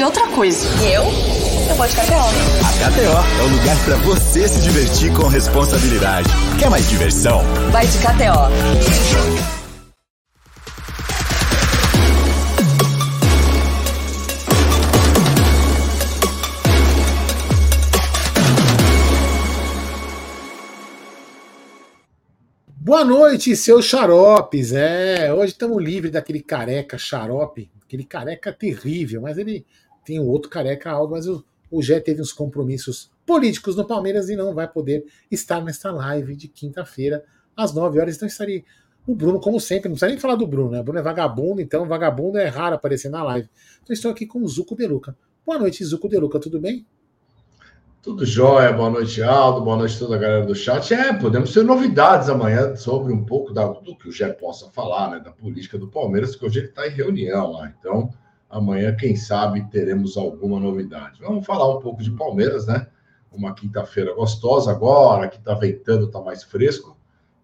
[0.00, 0.66] fazer outra coisa.
[0.82, 1.02] E eu?
[1.68, 2.14] Eu vou de KTO.
[2.64, 6.28] A KTO é o lugar para você se divertir com responsabilidade.
[6.58, 7.42] Quer mais diversão?
[7.70, 9.10] Vai de KTO.
[22.74, 24.72] Boa noite, seus xaropes.
[24.72, 29.64] É, hoje estamos livres daquele careca xarope, aquele careca terrível, mas ele
[30.04, 34.28] tem um outro careca alto, mas o, o Gé teve uns compromissos políticos no Palmeiras
[34.28, 37.24] e não vai poder estar nesta live de quinta-feira,
[37.56, 38.16] às 9 horas.
[38.16, 38.64] Então estaria
[39.06, 40.80] o Bruno, como sempre, não precisa nem falar do Bruno, né?
[40.80, 43.48] O Bruno é vagabundo, então vagabundo é raro aparecer na live.
[43.82, 45.16] Então estou aqui com o Zuco Deluca.
[45.44, 46.86] Boa noite, Zuco Deluca, tudo bem?
[48.02, 50.94] Tudo jóia, boa noite, Aldo, boa noite a toda a galera do chat.
[50.94, 55.10] É, podemos ter novidades amanhã sobre um pouco da, do que o Gé possa falar,
[55.10, 57.70] né, da política do Palmeiras, que hoje ele está em reunião lá.
[57.78, 58.10] Então,
[58.50, 61.20] amanhã, quem sabe, teremos alguma novidade.
[61.22, 62.88] Vamos falar um pouco de Palmeiras, né?
[63.30, 66.98] Uma quinta-feira gostosa agora, que está ventando, está mais fresco,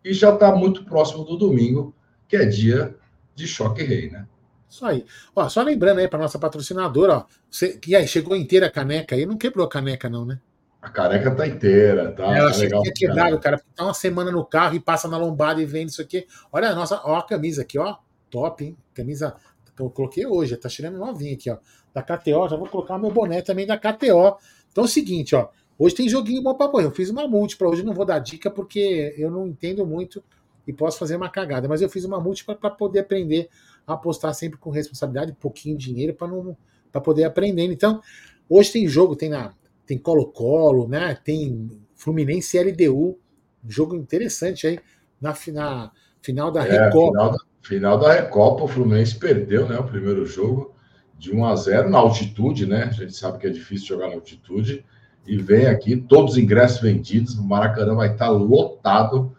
[0.05, 1.95] e já está muito próximo do domingo,
[2.27, 2.97] que é dia
[3.35, 4.27] de choque rei, né?
[4.69, 5.07] Isso aí.
[5.35, 9.15] Ó, só lembrando aí para nossa patrocinadora, ó, você, que aí chegou inteira a caneca
[9.15, 10.41] aí, não quebrou a caneca não, né?
[10.83, 12.25] A careca tá inteira, tá?
[12.37, 12.83] Ela tá legal.
[12.83, 13.61] Que quebrado, cara.
[13.75, 16.27] Tá uma semana no carro e passa na lombada e vende isso aqui.
[16.53, 17.97] Olha a nossa, ó a camisa aqui, ó.
[18.31, 18.77] Top, hein?
[18.95, 19.35] Camisa
[19.77, 21.59] que eu coloquei hoje, tá tirando novinha aqui, ó.
[21.93, 24.39] Da KTO, já vou colocar meu boné também da KTO.
[24.73, 25.49] Então é o seguinte, ó.
[25.79, 26.83] Hoje tem joguinho bom pra pôr.
[26.83, 30.23] Eu fiz uma múltipla, hoje não vou dar dica porque eu não entendo muito
[30.67, 33.49] e posso fazer uma cagada, mas eu fiz uma múltipla para poder aprender
[33.87, 36.57] a apostar sempre com responsabilidade, pouquinho de dinheiro para não
[36.91, 37.65] para poder aprender.
[37.65, 38.01] Então,
[38.49, 39.55] hoje tem jogo, tem na
[39.87, 41.17] tem Colo-Colo, né?
[41.23, 43.19] Tem Fluminense LDU,
[43.65, 44.81] um jogo interessante aí
[45.21, 47.13] na, na final da é, Recopa.
[47.13, 49.79] Final da, final da Recopa, o Fluminense perdeu, né?
[49.79, 50.75] O primeiro jogo
[51.19, 52.85] de 1 a 0 na altitude, né?
[52.85, 54.85] A gente sabe que é difícil jogar na altitude.
[55.27, 59.37] E vem aqui, todos os ingressos vendidos, o Maracanã vai estar lotado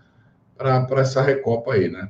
[0.57, 2.09] para essa Recopa aí, né?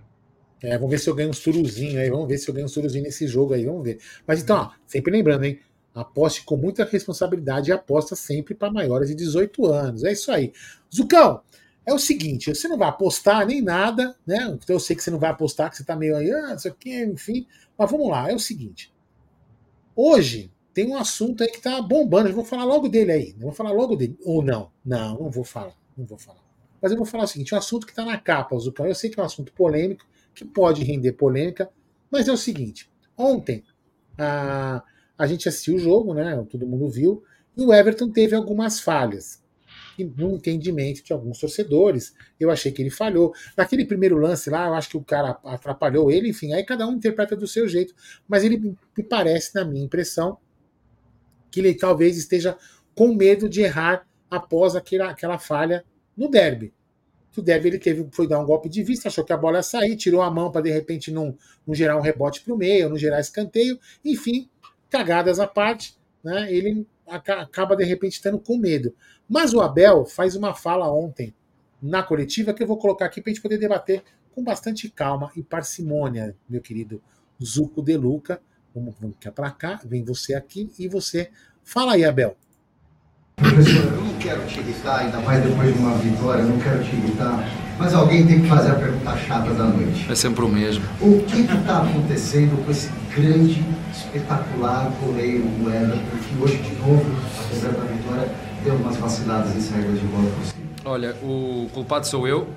[0.64, 2.69] É, vamos ver se eu ganho um suruzinho aí, vamos ver se eu ganho um
[2.69, 4.00] suruzinho nesse jogo aí, vamos ver.
[4.25, 5.59] Mas então, ó, sempre lembrando, hein?
[5.94, 10.03] Aposte com muita responsabilidade e aposta sempre para maiores de 18 anos.
[10.03, 10.52] É isso aí.
[10.94, 11.42] Zucão,
[11.88, 14.44] é o seguinte: você não vai apostar nem nada, né?
[14.62, 16.68] Então eu sei que você não vai apostar, que você está meio aí, ah, isso
[16.68, 17.48] aqui, enfim.
[17.78, 18.94] Mas vamos lá, é o seguinte.
[19.96, 22.30] Hoje tem um assunto aí que está bombando.
[22.30, 23.30] Eu vou falar logo dele aí.
[23.31, 24.16] Eu vou falar logo dele.
[24.24, 24.72] Ou não?
[24.86, 25.74] Não, não vou falar.
[25.98, 26.46] Não vou falar.
[26.80, 28.86] Mas eu vou falar o seguinte: um assunto que está na capa, Zucão.
[28.86, 30.06] Eu sei que é um assunto polêmico,
[30.36, 31.69] que pode render polêmica,
[32.12, 33.64] mas é o seguinte: ontem
[34.18, 34.84] a
[35.18, 36.46] a gente assistiu o jogo, né?
[36.50, 37.24] Todo mundo viu,
[37.56, 39.44] e o Everton teve algumas falhas.
[39.97, 43.34] E no entendimento de alguns torcedores, eu achei que ele falhou.
[43.56, 46.94] Naquele primeiro lance lá, eu acho que o cara atrapalhou ele, enfim, aí cada um
[46.94, 47.94] interpreta do seu jeito.
[48.28, 48.57] Mas ele
[48.96, 50.38] me parece, na minha impressão,
[51.50, 52.57] que ele talvez esteja
[52.94, 55.84] com medo de errar após aquela, aquela falha
[56.16, 56.74] no derby.
[57.36, 59.63] O derby ele teve, foi dar um golpe de vista, achou que a bola ia
[59.63, 61.38] sair, tirou a mão para de repente não,
[61.68, 64.50] não gerar um rebote para o meio, não gerar escanteio, enfim,
[64.90, 68.94] cagadas à parte, né, ele acaba de repente estando com medo.
[69.28, 71.34] Mas o Abel faz uma fala ontem
[71.81, 74.03] na coletiva que eu vou colocar aqui para a gente poder debater
[74.34, 77.01] com bastante calma e parcimônia, meu querido
[77.44, 78.41] Zuco De Luca.
[78.73, 81.29] Vamos, vamos para cá, vem você aqui e você.
[81.63, 82.38] Fala aí, Abel.
[83.38, 86.84] Professor, eu não quero te irritar, ainda mais depois de uma vitória, eu não quero
[86.84, 87.44] te irritar,
[87.78, 90.12] mas alguém tem que fazer a pergunta chata da noite.
[90.12, 90.84] É sempre o mesmo.
[91.00, 97.06] O que está acontecendo com esse grande, espetacular goleiro, o Everton, que hoje, de novo,
[97.45, 98.31] apesar da vitória,
[98.63, 100.68] deu umas vaciladas em saídas de bola possível?
[100.85, 102.47] Olha, o culpado sou eu,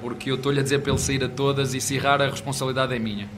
[0.00, 2.94] porque eu estou-lhe a dizer para ele sair a todas e se errar, a responsabilidade
[2.94, 3.28] é minha.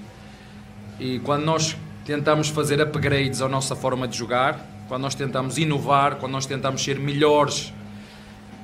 [0.98, 6.16] E quando nós tentamos fazer upgrades à nossa forma de jogar, quando nós tentamos inovar,
[6.16, 7.72] quando nós tentamos ser melhores,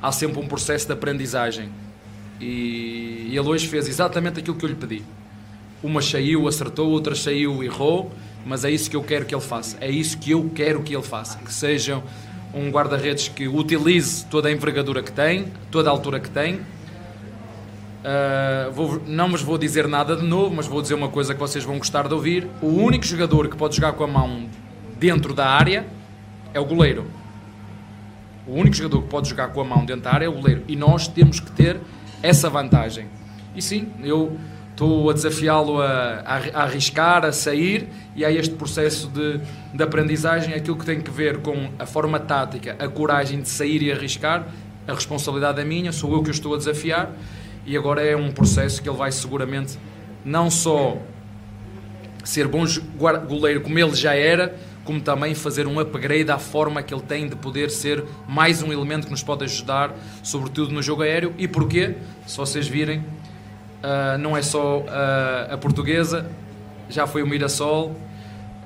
[0.03, 1.71] há sempre um processo de aprendizagem.
[2.41, 5.03] E ele hoje fez exatamente aquilo que eu lhe pedi.
[5.83, 8.11] Uma saiu, acertou, outra saiu, errou,
[8.45, 9.77] mas é isso que eu quero que ele faça.
[9.81, 11.39] É isso que eu quero que ele faça.
[11.39, 12.03] Que seja
[12.55, 16.61] um guarda-redes que utilize toda a envergadura que tem, toda a altura que tem.
[18.07, 21.41] Uh, vou, não vos vou dizer nada de novo, mas vou dizer uma coisa que
[21.41, 22.49] vocês vão gostar de ouvir.
[22.63, 24.49] O único jogador que pode jogar com a mão
[24.99, 25.85] dentro da área
[26.55, 27.05] é o goleiro.
[28.47, 30.63] O único jogador que pode jogar com a mão dentro da área é o goleiro.
[30.69, 31.81] E nós temos que ter
[32.23, 33.07] essa vantagem.
[33.57, 34.39] E sim, eu
[34.77, 39.41] estou a desafiá-lo a, a, arriscar, a sair, e há este processo de,
[39.73, 43.83] de aprendizagem, aquilo que tem que ver com a forma tática, a coragem de sair
[43.83, 44.47] e arriscar,
[44.87, 47.11] a responsabilidade é minha, sou eu que o estou a desafiar,
[47.65, 49.79] e agora é um processo que ele vai seguramente
[50.23, 50.99] não só
[52.23, 52.65] ser bom
[53.27, 57.29] goleiro como ele já era, como também fazer um upgrade à forma que ele tem
[57.29, 61.35] de poder ser mais um elemento que nos pode ajudar, sobretudo no jogo aéreo.
[61.37, 61.97] E porquê?
[62.25, 63.05] Se vocês virem,
[63.87, 66.29] uh, não é só uh, a portuguesa,
[66.89, 67.95] já foi o Mirassol,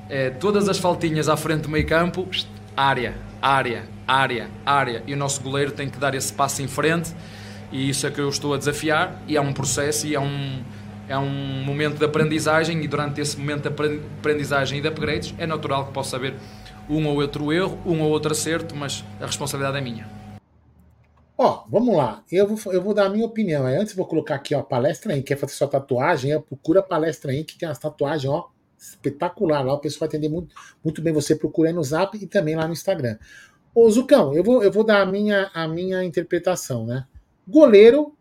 [0.09, 2.29] é, todas as faltinhas à frente do meio campo,
[2.77, 5.05] área, área, área, área.
[5.07, 7.15] E o nosso goleiro tem que dar esse passo em frente,
[7.71, 10.63] e isso é que eu estou a desafiar, e é um processo e é um
[11.09, 15.45] é um momento de aprendizagem e durante esse momento de aprendizagem e de upgrades é
[15.45, 16.35] natural que possa haver
[16.89, 20.20] um ou outro erro, um ou outro acerto, mas a responsabilidade é minha.
[21.43, 22.23] Ó, vamos lá.
[22.31, 23.65] Eu vou, eu vou dar a minha opinião.
[23.65, 25.23] Antes vou colocar aqui, ó, palestra em.
[25.23, 26.35] Quer fazer sua tatuagem?
[26.35, 29.65] É, procura palestra que tem as tatuagens, ó, espetacular.
[29.65, 30.55] Lá o pessoal vai atender muito,
[30.85, 31.35] muito bem você.
[31.35, 33.17] Procura aí no Zap e também lá no Instagram.
[33.75, 37.07] Ô, Zucão, eu vou, eu vou dar a minha, a minha interpretação, né?
[37.49, 38.15] Goleiro,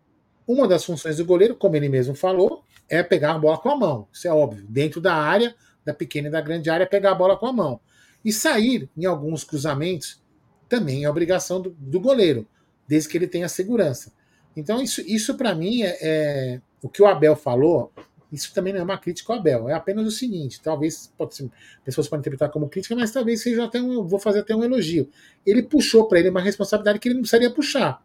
[0.48, 3.76] uma das funções do goleiro, como ele mesmo falou, é pegar a bola com a
[3.76, 4.08] mão.
[4.10, 4.64] Isso é óbvio.
[4.66, 7.52] Dentro da área, da pequena e da grande área, é pegar a bola com a
[7.52, 7.80] mão.
[8.24, 10.22] E sair em alguns cruzamentos
[10.70, 12.48] também é obrigação do, do goleiro,
[12.90, 14.12] desde que ele tenha segurança.
[14.56, 17.92] Então, isso, isso para mim é, é, o que o Abel falou.
[18.32, 21.50] Isso também não é uma crítica ao Abel, é apenas o seguinte: talvez pode ser,
[21.84, 25.08] pessoas podem interpretar como crítica, mas talvez seja até um, vou fazer até um elogio.
[25.44, 28.04] Ele puxou para ele uma responsabilidade que ele não precisaria puxar.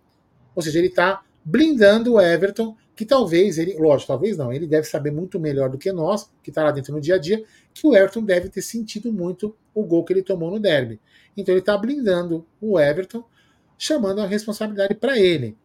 [0.55, 4.87] Ou seja, ele está blindando o Everton que talvez ele, lógico, talvez não, ele deve
[4.87, 7.43] saber muito melhor do que nós, que está lá dentro no dia a dia,
[7.73, 10.99] que o Everton deve ter sentido muito o gol que ele tomou no derby.
[11.35, 13.23] Então ele está blindando o Everton,
[13.77, 15.57] chamando a responsabilidade para ele.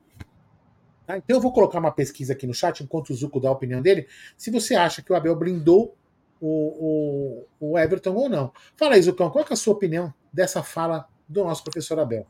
[1.06, 1.18] Tá?
[1.18, 3.82] Então eu vou colocar uma pesquisa aqui no chat, enquanto o Zuco dá a opinião
[3.82, 5.96] dele, se você acha que o Abel blindou
[6.40, 8.52] o, o, o Everton ou não.
[8.76, 12.26] Fala aí, Zucão, qual é a sua opinião dessa fala do nosso professor Abel?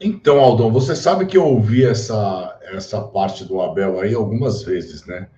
[0.00, 5.06] Então, Aldão, você sabe que eu ouvi essa, essa parte do Abel aí algumas vezes,
[5.06, 5.28] né?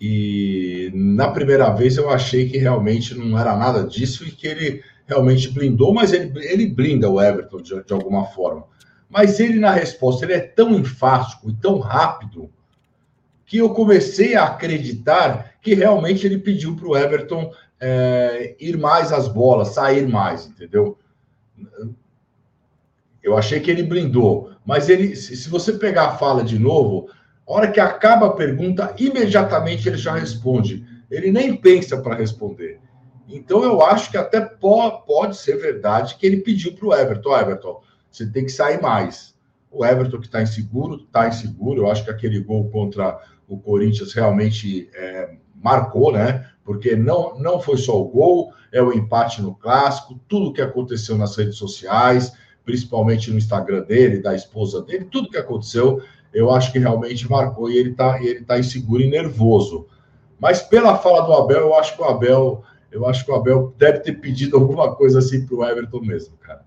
[0.00, 4.82] E na primeira vez eu achei que realmente não era nada disso e que ele
[5.06, 8.64] realmente blindou, mas ele, ele blinda o Everton de, de alguma forma.
[9.12, 12.50] Mas ele, na resposta, ele é tão enfático e tão rápido
[13.44, 19.12] que eu comecei a acreditar que realmente ele pediu para o Everton é, ir mais
[19.12, 20.96] às bolas, sair mais, entendeu?
[23.22, 27.10] Eu achei que ele blindou, mas ele, se você pegar a fala de novo,
[27.46, 30.86] a hora que acaba a pergunta, imediatamente ele já responde.
[31.10, 32.80] Ele nem pensa para responder.
[33.28, 37.38] Então eu acho que até pode, pode ser verdade que ele pediu para o Everton,
[37.38, 37.82] Everton,
[38.12, 39.34] você tem que sair mais.
[39.70, 41.82] O Everton que está inseguro, está inseguro.
[41.82, 43.18] Eu acho que aquele gol contra
[43.48, 46.48] o Corinthians realmente é, marcou, né?
[46.64, 51.16] Porque não, não foi só o gol, é o empate no clássico, tudo que aconteceu
[51.16, 52.32] nas redes sociais,
[52.64, 56.00] principalmente no Instagram dele, da esposa dele, tudo que aconteceu,
[56.32, 59.86] eu acho que realmente marcou e ele está ele tá inseguro e nervoso.
[60.38, 63.74] Mas pela fala do Abel, eu acho que o Abel, eu acho que o Abel
[63.76, 66.64] deve ter pedido alguma coisa assim para o Everton mesmo, cara.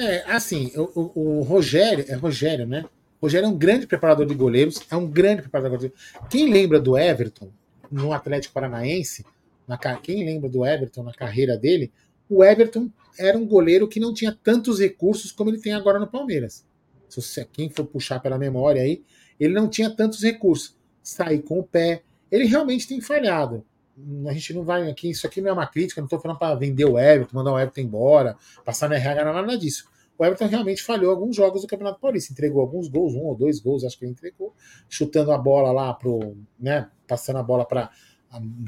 [0.00, 2.86] É, assim, o, o, o, Rogério, é Rogério, né?
[3.20, 6.12] Rogério é um grande preparador de goleiros, é um grande preparador de goleiros.
[6.30, 7.52] Quem lembra do Everton
[7.92, 9.26] no Atlético Paranaense,
[9.68, 11.92] na, quem lembra do Everton na carreira dele,
[12.30, 16.06] o Everton era um goleiro que não tinha tantos recursos como ele tem agora no
[16.06, 16.64] Palmeiras.
[17.06, 19.04] Se você, quem for puxar pela memória aí,
[19.38, 20.74] ele não tinha tantos recursos.
[21.02, 22.04] Sair com o pé.
[22.30, 23.66] Ele realmente tem falhado.
[24.28, 26.54] A gente não vai aqui, isso aqui não é uma crítica, não estou falando para
[26.54, 29.88] vender o Everton, mandar o Everton embora, passar na RH, nada disso.
[30.18, 33.58] O Everton realmente falhou alguns jogos do Campeonato Paulista, entregou alguns gols, um ou dois
[33.58, 34.54] gols, acho que ele entregou,
[34.88, 37.90] chutando a bola lá pro, né, passando a bola para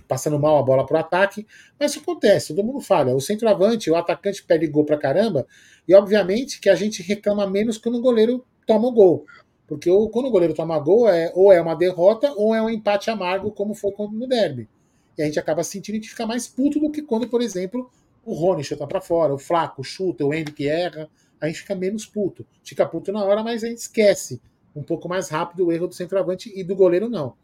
[0.09, 1.47] passando mal a bola para o ataque,
[1.79, 3.15] mas isso acontece, todo mundo falha.
[3.15, 5.47] O centroavante, o atacante pede gol para caramba,
[5.87, 9.25] e obviamente que a gente reclama menos quando o goleiro toma o gol.
[9.67, 13.11] Porque quando o goleiro toma gol, é, ou é uma derrota ou é um empate
[13.11, 14.69] amargo, como foi no derby.
[15.17, 17.91] E a gente acaba sentindo que fica mais puto do que quando, por exemplo,
[18.25, 22.07] o Rony chuta para fora, o Flaco chuta, o Henrique erra, a gente fica menos
[22.07, 22.47] puto.
[22.65, 24.41] Fica puto na hora, mas a gente esquece
[24.75, 27.35] um pouco mais rápido o erro do centroavante e do goleiro não.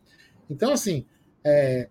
[0.48, 1.04] Então, assim,
[1.44, 1.88] é,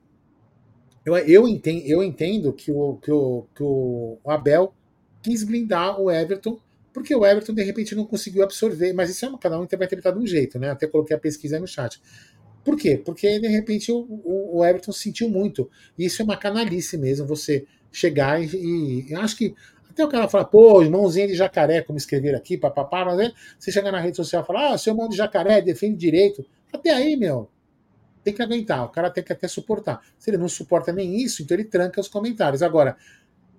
[1.05, 4.73] eu, eu, entendo, eu entendo que o, que, o, que o Abel
[5.21, 6.59] quis blindar o Everton,
[6.93, 9.65] porque o Everton de repente não conseguiu absorver, mas isso é uma, cada um vai
[9.65, 10.71] interpretar de um jeito, né?
[10.71, 12.01] Até coloquei a pesquisa aí no chat.
[12.67, 12.97] Por quê?
[12.97, 15.71] Porque de repente o, o, o Everton sentiu muito.
[15.97, 19.55] Isso é uma canalice mesmo, você chegar e, e eu acho que
[19.89, 23.71] até o cara fala, pô, mãozinha de jacaré, como escrever aqui, papapá, mas é, você
[23.71, 26.45] chegar na rede social e falar, ah, seu mão de jacaré defende direito.
[26.73, 27.49] Até aí, meu,
[28.21, 30.01] tem que aguentar, o cara tem que até suportar.
[30.19, 32.61] Se ele não suporta nem isso, então ele tranca os comentários.
[32.61, 32.97] Agora,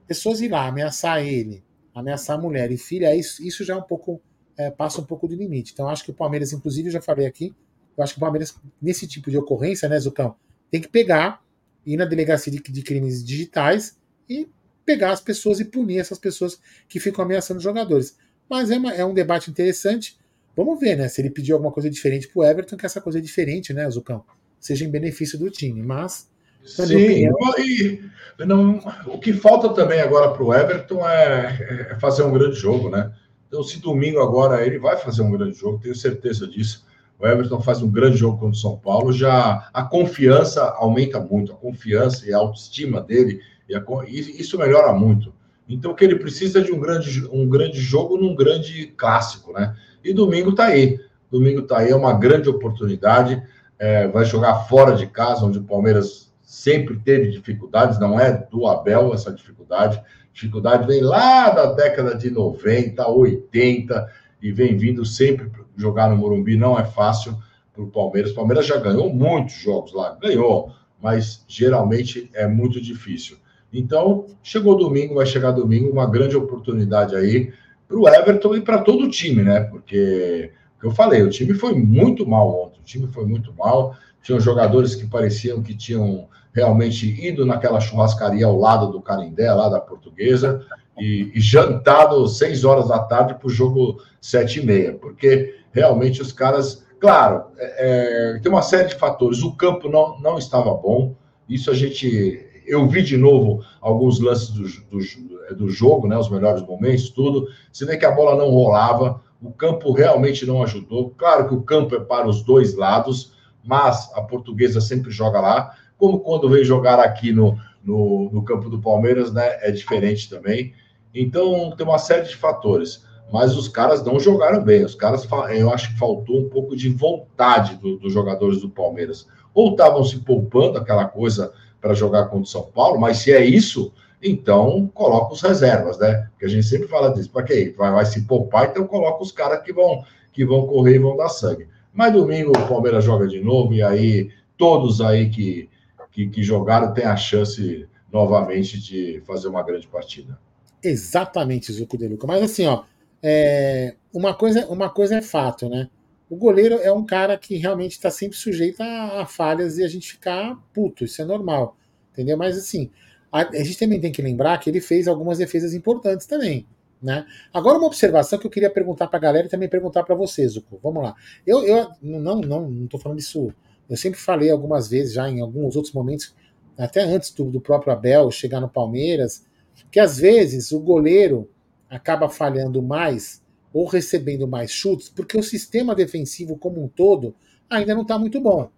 [0.06, 3.82] pessoas ir lá ameaçar ele, ameaçar a mulher e filha, isso, isso já é um
[3.82, 4.20] pouco,
[4.54, 5.72] é, passa um pouco do limite.
[5.72, 7.54] Então, acho que o Palmeiras, inclusive, eu já falei aqui,
[7.98, 10.36] eu acho que o Palmeiras, nesse tipo de ocorrência, né, Zucão,
[10.70, 11.42] tem que pegar,
[11.84, 14.48] ir na delegacia de, de crimes digitais e
[14.86, 18.16] pegar as pessoas e punir essas pessoas que ficam ameaçando os jogadores.
[18.48, 20.16] Mas é, uma, é um debate interessante.
[20.56, 21.08] Vamos ver, né?
[21.08, 24.24] Se ele pediu alguma coisa diferente pro Everton, que essa coisa é diferente, né, Zucão?
[24.58, 25.82] Seja em benefício do time.
[25.82, 26.30] Mas.
[26.64, 27.34] Sim, opinião...
[27.58, 28.00] e
[28.46, 32.90] não, o que falta também agora para o Everton é, é, fazer um grande jogo,
[32.90, 33.12] né?
[33.46, 36.86] Então, se domingo agora ele vai fazer um grande jogo, tenho certeza disso.
[37.18, 41.52] O Everton faz um grande jogo contra o São Paulo, já a confiança aumenta muito,
[41.52, 45.34] a confiança e a autoestima dele, e, a, isso melhora muito.
[45.68, 49.52] Então, o que ele precisa é de um grande, um grande jogo num grande clássico,
[49.52, 49.76] né?
[50.02, 50.98] E domingo tá aí.
[51.30, 53.42] Domingo tá aí, é uma grande oportunidade.
[53.78, 58.66] É, vai jogar fora de casa, onde o Palmeiras sempre teve dificuldades, não é do
[58.66, 60.00] Abel essa dificuldade.
[60.32, 64.08] Dificuldade vem lá da década de 90, 80
[64.40, 66.56] e vem vindo sempre jogar no Morumbi.
[66.56, 67.36] Não é fácil
[67.72, 68.32] para o Palmeiras.
[68.32, 73.38] O Palmeiras já ganhou muitos jogos lá, ganhou, mas geralmente é muito difícil.
[73.72, 77.52] Então, chegou domingo, vai chegar domingo, uma grande oportunidade aí
[77.86, 79.60] para o Everton e para todo o time, né?
[79.60, 83.94] Porque, que eu falei, o time foi muito mal ontem, o time foi muito mal.
[84.22, 89.68] Tinham jogadores que pareciam que tinham realmente ido naquela churrascaria ao lado do Carindé, lá
[89.68, 90.66] da Portuguesa,
[90.98, 96.22] e, e jantado seis horas da tarde para o jogo sete e meia, porque realmente
[96.22, 99.42] os caras, claro, é, é, tem uma série de fatores.
[99.42, 101.14] O campo não, não estava bom,
[101.48, 106.28] isso a gente eu vi de novo alguns lances do, do, do, jogo, né, os
[106.28, 107.48] melhores momentos, tudo.
[107.72, 111.10] Se vê que a bola não rolava, o campo realmente não ajudou.
[111.16, 113.32] Claro que o campo é para os dois lados,
[113.64, 115.74] mas a portuguesa sempre joga lá.
[115.96, 120.74] Como quando vem jogar aqui no, no, no campo do Palmeiras, né, é diferente também.
[121.14, 123.06] Então tem uma série de fatores.
[123.32, 124.84] Mas os caras não jogaram bem.
[124.84, 129.26] Os caras, eu acho que faltou um pouco de vontade do, dos jogadores do Palmeiras.
[129.52, 133.44] Ou estavam se poupando aquela coisa para jogar contra o São Paulo, mas se é
[133.44, 133.92] isso,
[134.22, 136.28] então coloca os reservas, né?
[136.30, 137.74] Porque a gente sempre fala disso, para quê?
[137.76, 141.16] Vai, vai se poupar, então coloca os caras que vão, que vão correr e vão
[141.16, 141.68] dar sangue.
[141.92, 145.68] Mas domingo o Palmeiras joga de novo, e aí todos aí que,
[146.10, 150.38] que, que jogaram têm a chance novamente de fazer uma grande partida.
[150.82, 152.26] Exatamente, Zuco de Luca.
[152.26, 152.82] Mas assim, ó,
[153.22, 155.88] é, uma, coisa, uma coisa é fato, né?
[156.30, 159.88] O goleiro é um cara que realmente está sempre sujeito a, a, falhas e a
[159.88, 161.76] gente ficar puto, isso é normal,
[162.12, 162.36] entendeu?
[162.36, 162.90] Mas assim,
[163.32, 166.66] a, a, gente também tem que lembrar que ele fez algumas defesas importantes também,
[167.02, 167.26] né?
[167.52, 170.52] Agora uma observação que eu queria perguntar para a galera e também perguntar para vocês,
[170.52, 170.78] Zuko.
[170.82, 171.14] Vamos lá.
[171.46, 173.52] Eu, eu não, não, não tô falando isso.
[173.88, 176.34] Eu sempre falei algumas vezes já em alguns outros momentos,
[176.76, 179.46] até antes do, do próprio Abel chegar no Palmeiras,
[179.90, 181.48] que às vezes o goleiro
[181.88, 183.42] acaba falhando mais
[183.72, 187.34] ou recebendo mais chutes, porque o sistema defensivo como um todo
[187.68, 188.70] ainda não está muito bom.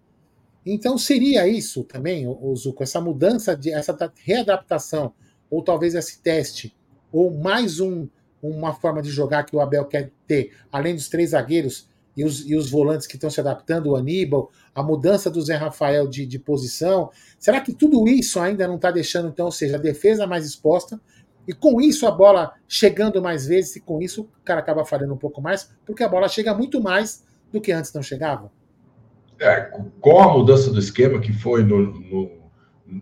[0.65, 2.25] Então seria isso também,
[2.55, 5.13] Zuko, essa mudança, de, essa readaptação,
[5.49, 6.75] ou talvez esse teste,
[7.11, 8.07] ou mais um,
[8.41, 12.47] uma forma de jogar que o Abel quer ter, além dos três zagueiros e os,
[12.47, 16.25] e os volantes que estão se adaptando, o Aníbal, a mudança do Zé Rafael de,
[16.25, 17.09] de posição.
[17.39, 20.99] Será que tudo isso ainda não está deixando, então, ou seja, a defesa mais exposta
[21.47, 25.13] e com isso a bola chegando mais vezes, e com isso o cara acaba falhando
[25.13, 28.51] um pouco mais, porque a bola chega muito mais do que antes não chegava.
[29.39, 32.31] É, com a mudança do esquema que foi no, no,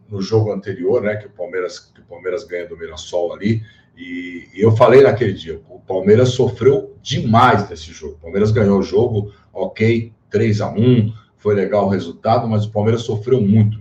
[0.09, 3.61] no, jogo anterior, né, que o Palmeiras, que o Palmeiras ganha do Mirassol ali,
[3.97, 8.13] e, e, eu falei naquele dia, o Palmeiras sofreu demais nesse jogo.
[8.13, 12.71] O Palmeiras ganhou o jogo, ok, 3 a 1 foi legal o resultado, mas o
[12.71, 13.78] Palmeiras sofreu muito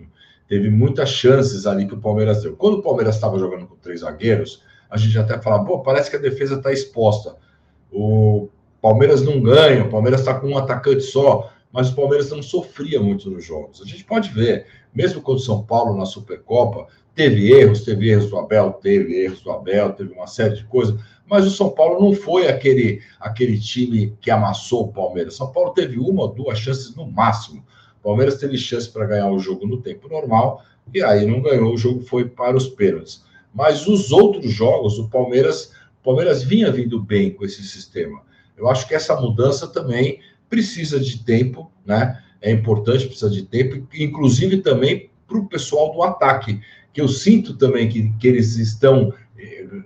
[0.49, 2.57] teve muitas chances ali que o Palmeiras deu.
[2.57, 6.17] Quando o Palmeiras estava jogando com três zagueiros, a gente até falava, pô, parece que
[6.17, 7.37] a defesa está exposta.
[7.93, 8.49] O
[8.81, 13.01] Palmeiras não ganha, o Palmeiras está com um atacante só, mas o Palmeiras não sofria
[13.01, 13.83] muito nos jogos.
[13.83, 18.31] A gente pode ver, mesmo quando o São Paulo na Supercopa, teve erros, teve erros
[18.31, 22.01] do Abel, teve erros do Abel, teve uma série de coisas, mas o São Paulo
[22.01, 25.35] não foi aquele, aquele time que amassou o Palmeiras.
[25.35, 27.63] São Paulo teve uma ou duas chances no máximo.
[28.09, 31.77] Palmeiras teve chance para ganhar o jogo no tempo normal e aí não ganhou, o
[31.77, 33.23] jogo foi para os pênaltis.
[33.53, 38.23] Mas os outros jogos, o Palmeiras, o Palmeiras vinha vindo bem com esse sistema.
[38.57, 42.23] Eu acho que essa mudança também precisa de tempo, né?
[42.41, 46.63] É importante, precisa de tempo, inclusive também para o pessoal do ataque,
[46.95, 49.13] que eu sinto também que, que eles estão,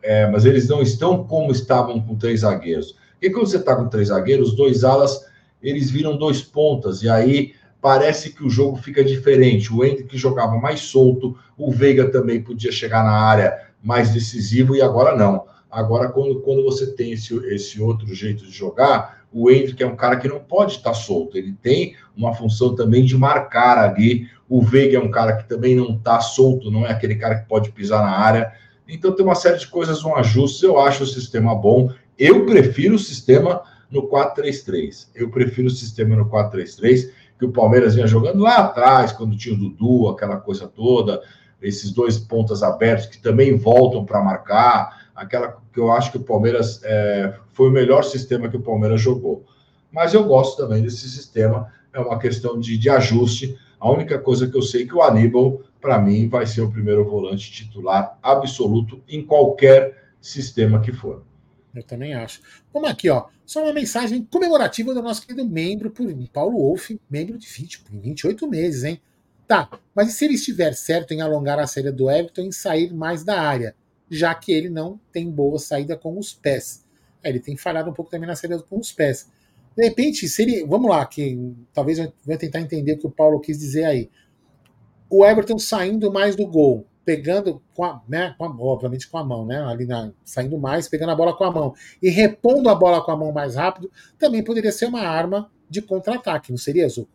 [0.01, 2.97] é, mas eles não estão como estavam com três zagueiros.
[3.21, 5.27] E quando você está com três zagueiros, os dois alas,
[5.61, 9.75] eles viram dois pontas, e aí parece que o jogo fica diferente.
[9.75, 14.81] O Hendrick jogava mais solto, o Veiga também podia chegar na área mais decisivo, e
[14.81, 15.45] agora não.
[15.69, 19.97] Agora, quando, quando você tem esse, esse outro jeito de jogar, o Hendrick é um
[19.97, 24.29] cara que não pode estar solto, ele tem uma função também de marcar ali.
[24.49, 27.49] O Veiga é um cara que também não está solto, não é aquele cara que
[27.49, 28.53] pode pisar na área.
[28.87, 30.65] Então tem uma série de coisas, um ajuste.
[30.65, 31.91] Eu acho o sistema bom.
[32.19, 35.09] Eu prefiro o sistema no 4-3-3.
[35.15, 39.55] Eu prefiro o sistema no 4-3-3, que o Palmeiras vinha jogando lá atrás, quando tinha
[39.55, 41.23] o Dudu, aquela coisa toda,
[41.61, 46.25] esses dois pontas abertos que também voltam para marcar, aquela que eu acho que o
[46.25, 49.45] Palmeiras é, foi o melhor sistema que o Palmeiras jogou.
[49.91, 53.59] Mas eu gosto também desse sistema, é uma questão de, de ajuste.
[53.79, 56.71] A única coisa que eu sei é que o Aníbal, para mim, vai ser o
[56.71, 61.23] primeiro volante titular absoluto em qualquer sistema que for.
[61.75, 62.41] Eu também acho.
[62.73, 63.27] Vamos aqui, ó.
[63.53, 68.49] Só uma mensagem comemorativa do nosso querido membro, por Paulo Wolff, membro de 20, 28
[68.49, 68.99] meses, hein?
[69.47, 72.95] Tá, mas e se ele estiver certo em alongar a saída do Everton e sair
[72.95, 73.77] mais da área,
[74.11, 76.87] já que ele não tem boa saída com os pés?
[77.23, 79.31] É, ele tem falhado um pouco também na saída com os pés.
[79.77, 80.65] De repente, se ele.
[80.65, 84.11] Vamos lá, que talvez eu vou tentar entender o que o Paulo quis dizer aí.
[85.11, 89.25] O Everton saindo mais do gol pegando com a, né, com a, obviamente com a
[89.25, 92.75] mão, né, ali na, saindo mais, pegando a bola com a mão e repondo a
[92.75, 96.89] bola com a mão mais rápido, também poderia ser uma arma de contra-ataque, não seria,
[96.89, 97.09] Zu?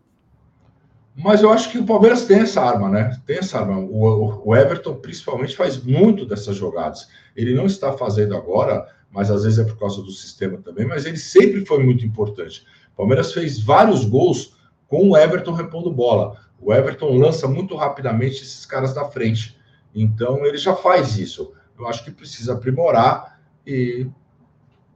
[1.16, 3.20] Mas eu acho que o Palmeiras tem essa arma, né?
[3.26, 3.80] Tem essa arma.
[3.80, 7.08] O, o, Everton, principalmente, faz muito dessas jogadas.
[7.36, 11.08] Ele não está fazendo agora, mas às vezes é por causa do sistema também, mas
[11.08, 12.64] ele sempre foi muito importante.
[12.94, 14.56] O Palmeiras fez vários gols
[14.88, 16.38] com o Everton repondo bola.
[16.60, 19.57] O Everton lança muito rapidamente esses caras da frente.
[20.00, 21.54] Então, ele já faz isso.
[21.78, 24.08] Eu acho que precisa aprimorar e,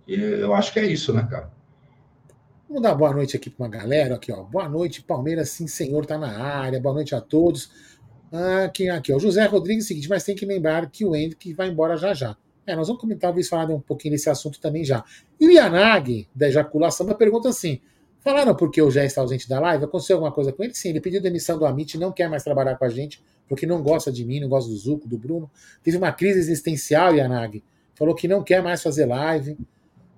[0.08, 1.52] e eu acho que é isso, né, cara?
[2.68, 4.16] Vamos dar boa noite aqui para uma galera.
[4.16, 4.44] Aqui, ó.
[4.44, 6.80] Boa noite, Palmeiras, sim, senhor, tá na área.
[6.80, 7.72] Boa noite a todos.
[8.32, 9.18] Ah, aqui, aqui, ó.
[9.18, 12.38] José Rodrigues, seguinte, mas tem que lembrar que o Hendrick vai embora já já.
[12.66, 15.04] É, nós vamos comentar, talvez falar um pouquinho desse assunto também já.
[15.40, 17.82] E o Yanagi, da ejaculação, pergunta assim:
[18.22, 19.84] falaram porque o Jé está ausente da live?
[19.84, 20.74] Aconteceu alguma coisa com ele?
[20.74, 23.84] Sim, ele pediu demissão do Amit, não quer mais trabalhar com a gente porque não
[23.84, 25.52] gosta de mim, não gosta do Zuco, do Bruno.
[25.84, 27.62] Teve uma crise existencial, Yanag.
[27.96, 29.58] Falou que não quer mais fazer live.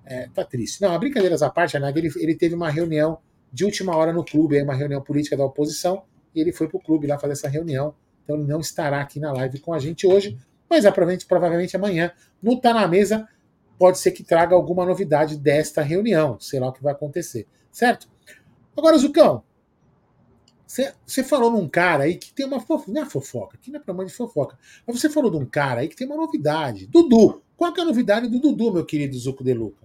[0.06, 0.80] É, tá triste.
[0.80, 3.18] Não, brincadeiras à parte, Yanag, ele, ele teve uma reunião
[3.52, 6.04] de última hora no clube, uma reunião política da oposição,
[6.36, 7.96] e ele foi para o clube lá fazer essa reunião.
[8.24, 10.38] Então ele não estará aqui na live com a gente hoje,
[10.70, 13.28] mas provavelmente, provavelmente amanhã, no Tá na Mesa,
[13.80, 16.40] pode ser que traga alguma novidade desta reunião.
[16.40, 17.48] Sei lá o que vai acontecer.
[17.74, 18.08] Certo?
[18.78, 19.44] Agora, Zucão,
[21.06, 22.92] você falou num cara aí que tem uma fofoca.
[22.92, 24.58] Não é fofoca, aqui não é problema de fofoca.
[24.86, 26.88] Mas você falou de um cara aí que tem uma novidade.
[26.88, 27.42] Dudu.
[27.58, 29.84] Qual que é a novidade do Dudu, meu querido Zuco de Luca?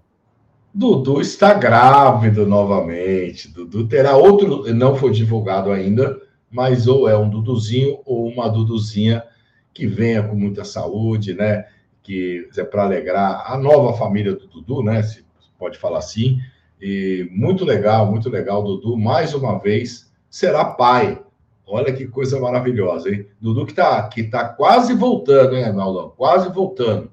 [0.73, 3.49] Dudu está grávido novamente.
[3.49, 4.73] Dudu terá outro.
[4.75, 6.21] Não foi divulgado ainda,
[6.51, 9.25] mas ou é um Duduzinho ou uma Duduzinha
[9.73, 11.67] que venha com muita saúde, né?
[12.03, 15.03] Que é para alegrar a nova família do Dudu, né?
[15.03, 15.25] Se
[15.59, 16.39] pode falar assim.
[16.81, 21.21] E muito legal, muito legal, Dudu, mais uma vez será pai.
[21.67, 23.27] Olha que coisa maravilhosa, hein?
[23.41, 26.13] Dudu que tá, que tá quase voltando, hein, Arnaldão?
[26.17, 27.11] Quase voltando.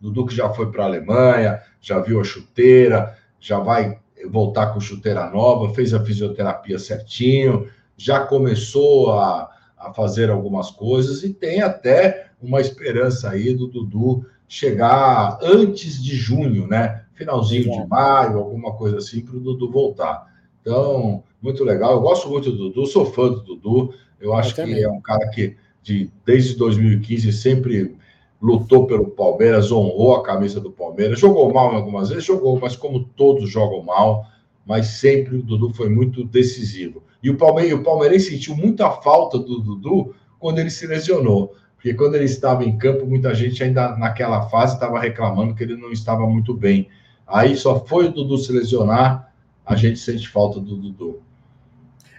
[0.00, 4.80] Dudu que já foi para a Alemanha, já viu a chuteira, já vai voltar com
[4.80, 11.62] chuteira nova, fez a fisioterapia certinho, já começou a, a fazer algumas coisas e tem
[11.62, 17.04] até uma esperança aí do Dudu chegar antes de junho, né?
[17.18, 20.26] Finalzinho de maio, alguma coisa assim, para o Dudu voltar.
[20.62, 21.92] Então, muito legal.
[21.92, 23.92] Eu gosto muito do Dudu, sou fã do Dudu.
[24.20, 27.96] Eu acho eu que é um cara que, de, desde 2015, sempre
[28.40, 31.18] lutou pelo Palmeiras, honrou a camisa do Palmeiras.
[31.18, 34.26] Jogou mal algumas vezes, jogou, mas como todos jogam mal,
[34.64, 37.02] mas sempre o Dudu foi muito decisivo.
[37.22, 41.54] E o, Palme o Palmeirense sentiu muita falta do Dudu quando ele se lesionou.
[41.74, 45.76] Porque quando ele estava em campo, muita gente ainda naquela fase estava reclamando que ele
[45.76, 46.88] não estava muito bem.
[47.28, 49.32] Aí só foi o Dudu se lesionar,
[49.64, 51.22] a gente sente falta do Dudu.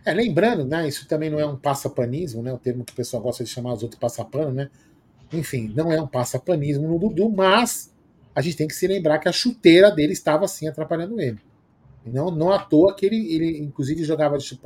[0.06, 3.22] É, lembrando, né, isso também não é um passapanismo, né, o termo que o pessoal
[3.22, 4.70] gosta de chamar os outros passapano, né?
[5.34, 7.94] Enfim, não é um passapanismo no Dudu, mas
[8.34, 11.40] a gente tem que se lembrar que a chuteira dele estava assim atrapalhando ele.
[12.06, 14.60] Não, não à toa que ele, ele inclusive jogava de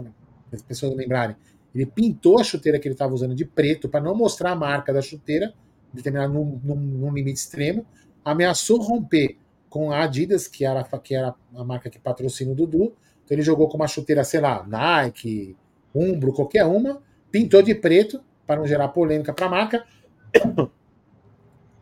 [0.52, 1.36] as pessoas lembrarem,
[1.74, 4.94] ele pintou a chuteira que ele estava usando de preto para não mostrar a marca
[4.94, 5.54] da chuteira,
[5.92, 7.86] determinado num, num, num, limite extremo,
[8.24, 9.38] ameaçou romper
[9.74, 12.94] com a Adidas, que era, que era a marca que patrocina o Dudu,
[13.26, 15.58] então ele jogou com uma chuteira, sei lá, Nike,
[15.96, 19.84] Umbro, qualquer uma, pintou de preto para não gerar polêmica para a marca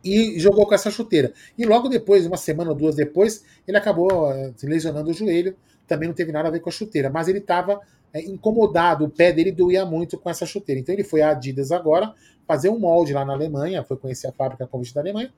[0.02, 1.34] e jogou com essa chuteira.
[1.58, 5.54] E logo depois, uma semana ou duas depois, ele acabou uh, lesionando o joelho.
[5.86, 7.82] Também não teve nada a ver com a chuteira, mas ele estava
[8.14, 10.80] é, incomodado, o pé dele doía muito com essa chuteira.
[10.80, 12.14] Então ele foi à Adidas agora
[12.48, 15.34] fazer um molde lá na Alemanha, foi conhecer a fábrica convite da Alemanha,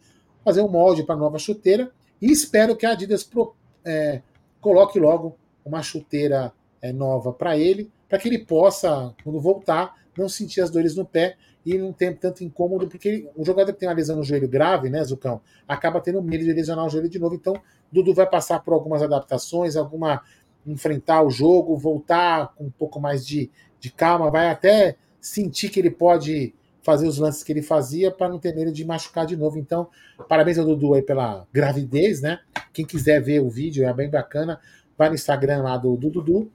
[0.46, 4.21] fazer um molde para nova chuteira e espero que a Adidas pro, é,
[4.62, 10.30] coloque logo uma chuteira é, nova para ele, para que ele possa, quando voltar, não
[10.30, 13.89] sentir as dores no pé e não ter tanto incômodo, porque o jogador que tem
[13.89, 17.19] uma lesão no joelho grave, né, Zucão, acaba tendo medo de lesionar o joelho de
[17.19, 17.36] novo.
[17.36, 17.54] Então,
[17.91, 20.21] Dudu vai passar por algumas adaptações, alguma
[20.65, 23.49] enfrentar o jogo, voltar com um pouco mais de,
[23.80, 28.30] de calma, vai até sentir que ele pode fazer os lances que ele fazia para
[28.30, 29.58] não ter medo de machucar de novo.
[29.58, 29.89] Então,
[30.28, 32.39] parabéns ao Dudu aí pela gravidez, né?
[32.74, 34.60] Quem quiser ver o vídeo é bem bacana,
[34.98, 36.52] vai no Instagram lá do, do Dudu,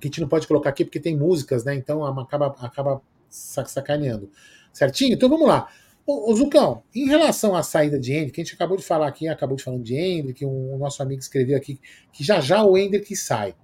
[0.00, 1.74] que a gente não pode colocar aqui porque tem músicas, né?
[1.74, 4.30] Então acaba, acaba sacaneando.
[4.72, 5.14] Certinho?
[5.14, 5.68] Então vamos lá.
[6.06, 9.56] Ô Zucão, em relação à saída de Hendrick, a gente acabou de falar aqui, acabou
[9.56, 11.78] de falar de Hendrick, um, o nosso amigo escreveu aqui
[12.12, 13.54] que já já o Hendrick sai.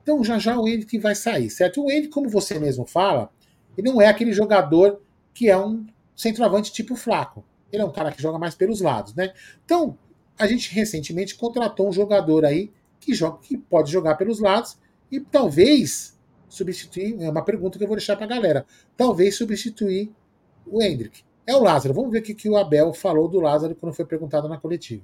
[0.00, 1.82] Então já já o Hendrick vai sair, certo?
[1.82, 3.28] O Hendrick, como você mesmo fala,
[3.80, 5.00] ele não é aquele jogador
[5.32, 7.42] que é um centroavante tipo flaco.
[7.72, 9.32] Ele é um cara que joga mais pelos lados, né?
[9.64, 9.96] Então,
[10.38, 14.76] a gente recentemente contratou um jogador aí que joga, que pode jogar pelos lados
[15.10, 17.16] e talvez substituir.
[17.22, 18.66] É uma pergunta que eu vou deixar para a galera.
[18.96, 20.12] Talvez substituir
[20.66, 21.22] o Hendrick.
[21.46, 21.94] É o Lázaro.
[21.94, 25.02] Vamos ver o que, que o Abel falou do Lázaro quando foi perguntado na coletiva.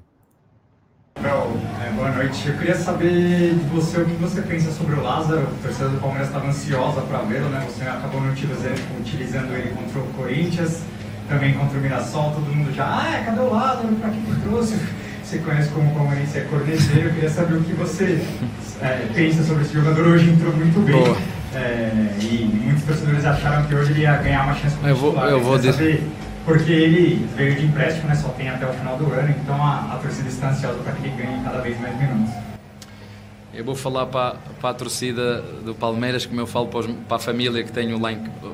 [1.18, 2.46] Abel, é, boa noite.
[2.46, 5.42] Eu queria saber de você o que você pensa sobre o Lázaro.
[5.42, 7.66] A torcida do Palmeiras estava ansiosa para vê-lo, né?
[7.66, 10.82] Você acabou não utilizando, utilizando ele contra o Corinthians,
[11.26, 12.32] também contra o Mirassol.
[12.32, 13.88] Todo mundo já, ah, cadê o Lázaro?
[13.96, 14.76] Para que que trouxe?
[15.24, 17.08] Você conhece como palmeirense é corneteiro.
[17.08, 18.24] Eu queria saber o que você
[18.80, 20.06] é, pensa sobre esse jogador.
[20.06, 21.16] Hoje entrou muito bem.
[21.52, 25.40] É, e muitos torcedores acharam que hoje ele ia ganhar uma chance Eu vou, eu
[25.40, 26.00] vou saber
[26.46, 28.14] porque ele veio de empréstimo, né?
[28.14, 31.08] Só tem até o final do ano, então a, a torcida está ansiosa para que
[31.08, 32.32] ele ganhe cada vez mais minutos.
[33.52, 37.16] Eu vou falar para, para a torcida do Palmeiras, como eu falo para, os, para
[37.16, 38.12] a família que tenho lá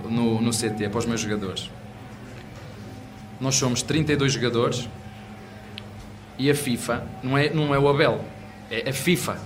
[0.08, 1.70] no, no CT, para os meus jogadores.
[3.38, 4.88] Nós somos 32 jogadores
[6.38, 8.24] e a FIFA não é, não é o Abel,
[8.70, 9.36] é a FIFA.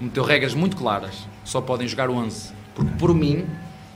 [0.00, 2.52] Meteu regras muito claras, só podem jogar 11.
[2.74, 3.46] Porque por mim,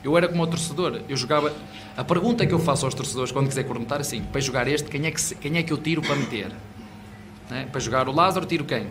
[0.02, 1.52] eu era como o torcedor, eu jogava
[1.98, 4.88] a pergunta que eu faço aos torcedores quando quiser perguntar é assim: para jogar este,
[4.88, 6.52] quem é que, quem é que eu tiro para meter?
[7.50, 7.66] Né?
[7.72, 8.87] Para jogar o Lázaro, tiro quem?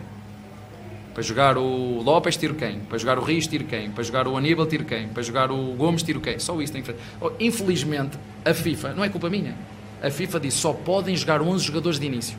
[1.14, 2.80] Para jogar o Lopes, tiro quem?
[2.80, 3.90] Para jogar o Rios, tiro quem?
[3.90, 5.08] Para jogar o Aníbal, tiro quem?
[5.08, 6.38] Para jogar o Gomes, tiro quem?
[6.38, 7.02] Só isso tem que fazer.
[7.18, 9.56] Oh, infelizmente, a FIFA, não é culpa minha,
[10.02, 12.36] a FIFA diz só podem jogar 11 jogadores de início.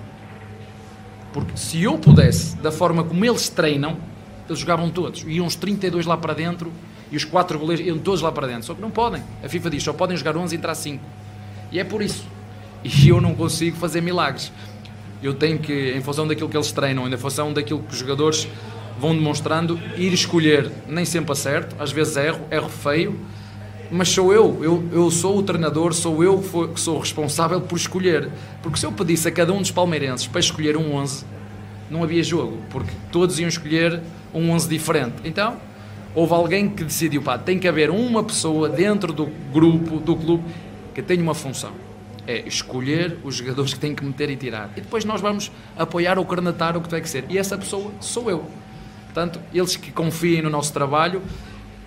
[1.34, 3.98] Porque se eu pudesse, da forma como eles treinam,
[4.48, 5.24] eles jogavam todos.
[5.24, 6.72] Iam uns 32 lá para dentro
[7.12, 8.64] e os quatro goleiros iam todos lá para dentro.
[8.64, 9.24] Só que não podem.
[9.44, 11.04] A FIFA diz só podem jogar 11 e entrar 5.
[11.72, 12.26] E é por isso.
[12.84, 14.52] E eu não consigo fazer milagres.
[15.22, 18.48] Eu tenho que, em função daquilo que eles treinam, em função daquilo que os jogadores
[19.00, 20.72] vão demonstrando, ir escolher.
[20.88, 23.20] Nem sempre acerto, às vezes erro, erro feio,
[23.92, 24.60] mas sou eu.
[24.64, 26.42] Eu, eu sou o treinador, sou eu
[26.74, 28.30] que sou responsável por escolher.
[28.62, 31.26] Porque se eu pedisse a cada um dos palmeirenses para escolher um 11,
[31.90, 34.00] não havia jogo, porque todos iam escolher
[34.34, 35.16] um 11 diferente.
[35.26, 35.58] Então,
[36.14, 40.44] houve alguém que decidiu, pá, tem que haver uma pessoa dentro do grupo, do clube,
[40.94, 41.72] que tenha uma função.
[42.28, 44.70] É escolher os jogadores que tem que meter e tirar.
[44.76, 47.26] E depois nós vamos apoiar ou cornetar o que tem que ser.
[47.30, 48.46] E essa pessoa sou eu.
[49.06, 51.22] Portanto, eles que confiem no nosso trabalho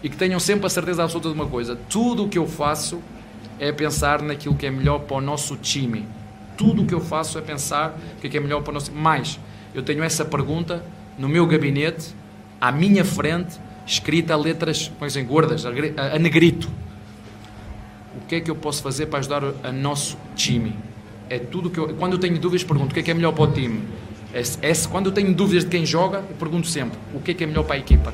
[0.02, 3.00] e que tenham sempre a certeza absoluta de uma coisa: tudo o que eu faço
[3.60, 6.06] é pensar naquilo que é melhor para o nosso time.
[6.56, 9.00] Tudo o que eu faço é pensar o que é melhor para o nosso time.
[9.00, 9.38] Mais,
[9.72, 10.84] eu tenho essa pergunta
[11.16, 12.14] no meu gabinete,
[12.60, 16.70] à minha frente, escrita a letras em gordas, a, negrito.
[18.16, 20.76] O que é que eu posso fazer para ajudar o nosso time?
[21.28, 23.32] É tudo que eu, quando eu tenho dúvidas, pergunto o que é que é melhor
[23.32, 23.82] para o time.
[24.32, 27.34] É, é, quando eu tenho dúvidas de quem joga, eu pergunto sempre o que é
[27.34, 28.12] que é melhor para a equipa.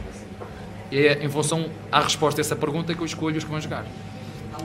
[0.91, 3.61] E é em função à resposta a essa pergunta que eu escolho os que vão
[3.61, 3.87] jogar.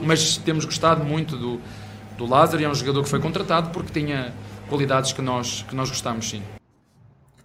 [0.02, 1.60] Mas temos gostado muito do,
[2.16, 4.32] do Lázaro, e é um jogador que foi contratado porque tinha
[4.68, 6.42] qualidades que nós, que nós gostamos, sim.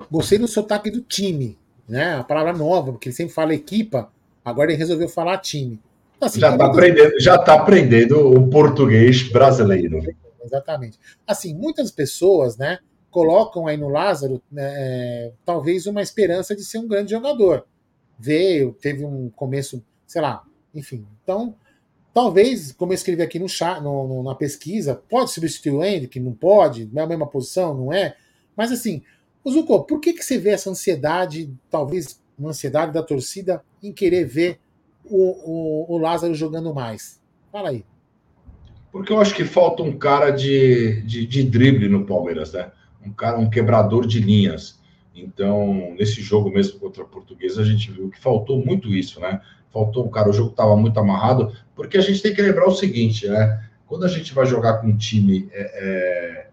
[0.10, 1.59] Gostei do sotaque do time
[1.90, 2.16] né?
[2.16, 4.10] A palavra nova, porque ele sempre fala equipa,
[4.46, 5.80] agora ele resolveu falar time.
[6.16, 10.02] Então, assim, já está aprendendo, já tá aprendendo o português brasileiro.
[10.44, 11.00] Exatamente.
[11.26, 16.78] Assim, muitas pessoas, né, colocam aí no Lázaro né, é, talvez uma esperança de ser
[16.78, 17.66] um grande jogador.
[18.18, 20.44] Veio, teve um começo, sei lá,
[20.76, 21.06] enfim.
[21.24, 21.56] Então,
[22.14, 26.20] talvez, como eu escrevi aqui no, chat, no, no na pesquisa, pode substituir o Hendrick?
[26.20, 26.90] Não pode?
[26.92, 27.74] Não é a mesma posição?
[27.74, 28.16] Não é?
[28.56, 29.02] Mas assim,
[29.50, 34.26] Zuko, por que, que você vê essa ansiedade, talvez uma ansiedade da torcida, em querer
[34.26, 34.60] ver
[35.06, 37.20] o, o, o Lázaro jogando mais?
[37.52, 37.84] Fala aí.
[38.92, 42.72] Porque eu acho que falta um cara de, de, de, drible no Palmeiras, né?
[43.06, 44.80] Um cara, um quebrador de linhas.
[45.16, 49.42] Então, nesse jogo mesmo contra a Portuguesa, a gente viu que faltou muito isso, né?
[49.72, 53.28] Faltou cara, o jogo estava muito amarrado, porque a gente tem que lembrar o seguinte,
[53.28, 53.64] né?
[53.86, 56.49] Quando a gente vai jogar com um time é, é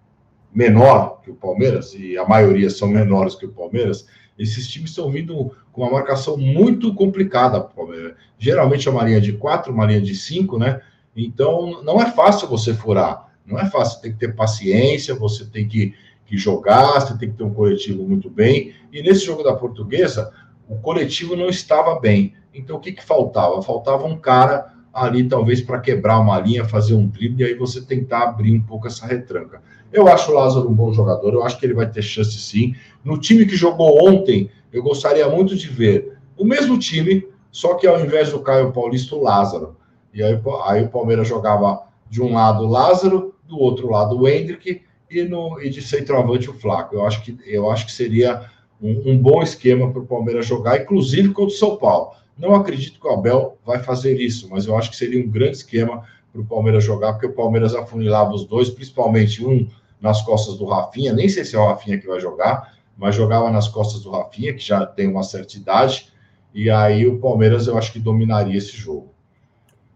[0.57, 4.07] menor que o Palmeiras, e a maioria são menores que o Palmeiras,
[4.38, 8.14] esses times estão vindo com uma marcação muito complicada para o Palmeiras.
[8.38, 10.81] Geralmente é uma linha de quatro, uma linha de cinco, né?
[11.14, 13.27] Então não é fácil você furar.
[13.45, 17.37] Não é fácil, tem que ter paciência, você tem que, que jogar, você tem que
[17.37, 18.73] ter um coletivo muito bem.
[18.90, 20.33] E nesse jogo da portuguesa,
[20.66, 22.33] o coletivo não estava bem.
[22.55, 23.61] Então o que, que faltava?
[23.62, 27.83] Faltava um cara ali, talvez, para quebrar uma linha, fazer um drible, e aí você
[27.83, 29.62] tentar abrir um pouco essa retranca.
[29.92, 32.75] Eu acho o Lázaro um bom jogador, eu acho que ele vai ter chance sim.
[33.05, 37.87] No time que jogou ontem, eu gostaria muito de ver o mesmo time, só que
[37.87, 39.77] ao invés do Caio Paulista, o Lázaro.
[40.12, 44.29] E aí, aí o Palmeiras jogava de um lado o Lázaro, do outro lado o
[44.29, 46.96] Hendrick e, no, e de centroavante o Flaco.
[46.96, 50.83] Eu acho que, eu acho que seria um, um bom esquema para o Palmeiras jogar,
[50.83, 52.12] inclusive contra o São Paulo.
[52.37, 55.57] Não acredito que o Abel vai fazer isso, mas eu acho que seria um grande
[55.57, 56.05] esquema
[56.37, 59.68] para o Palmeiras jogar, porque o Palmeiras afunilava os dois, principalmente um
[60.01, 63.51] nas costas do Rafinha, nem sei se é o Rafinha que vai jogar, mas jogava
[63.51, 66.12] nas costas do Rafinha, que já tem uma certa idade,
[66.53, 69.11] e aí o Palmeiras eu acho que dominaria esse jogo.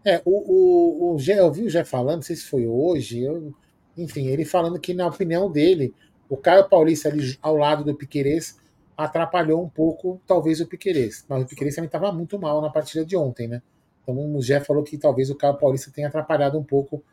[0.03, 3.21] É, o, o, o Gé, eu vi o Jé falando, não sei se foi hoje,
[3.21, 3.53] eu,
[3.95, 5.93] enfim, ele falando que, na opinião dele,
[6.27, 8.57] o Caio Paulista ali ao lado do Piquerez
[8.97, 11.25] atrapalhou um pouco, talvez, o Piquerez.
[11.27, 13.61] Mas o Piquerez também estava muito mal na partida de ontem, né?
[14.01, 17.03] Então o Jé falou que talvez o Caio Paulista tenha atrapalhado um pouco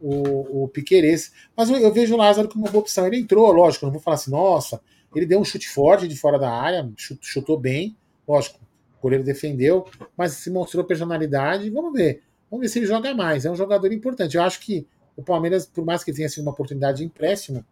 [0.00, 1.32] o, o Piquerez.
[1.56, 3.06] Mas eu, eu, vejo o Lázaro como uma boa opção.
[3.06, 4.80] Ele entrou, lógico, não vou falar assim, nossa,
[5.14, 6.88] ele deu um chute forte de fora da área,
[7.20, 8.58] chutou bem, lógico,
[8.98, 12.22] o goleiro defendeu, mas se mostrou personalidade, vamos ver.
[12.50, 13.44] Vamos ver se ele joga mais.
[13.44, 14.36] É um jogador importante.
[14.36, 17.64] Eu acho que o Palmeiras, por mais que tenha sido uma oportunidade de empréstimo,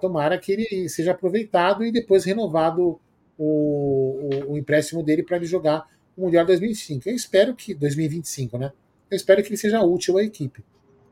[0.00, 2.98] tomara que ele seja aproveitado e depois renovado
[3.38, 7.08] o, o, o empréstimo dele para ele jogar o Mundial 2025.
[7.08, 8.72] Eu espero que 2025, né?
[9.10, 10.64] Eu espero que ele seja útil à equipe.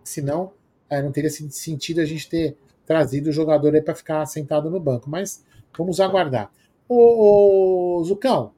[0.03, 0.53] Senão,
[0.89, 4.81] é, não teria sentido a gente ter trazido o jogador aí para ficar sentado no
[4.81, 5.09] banco.
[5.09, 5.45] Mas
[5.77, 6.51] vamos aguardar.
[6.89, 8.53] Ô, ô Zucão,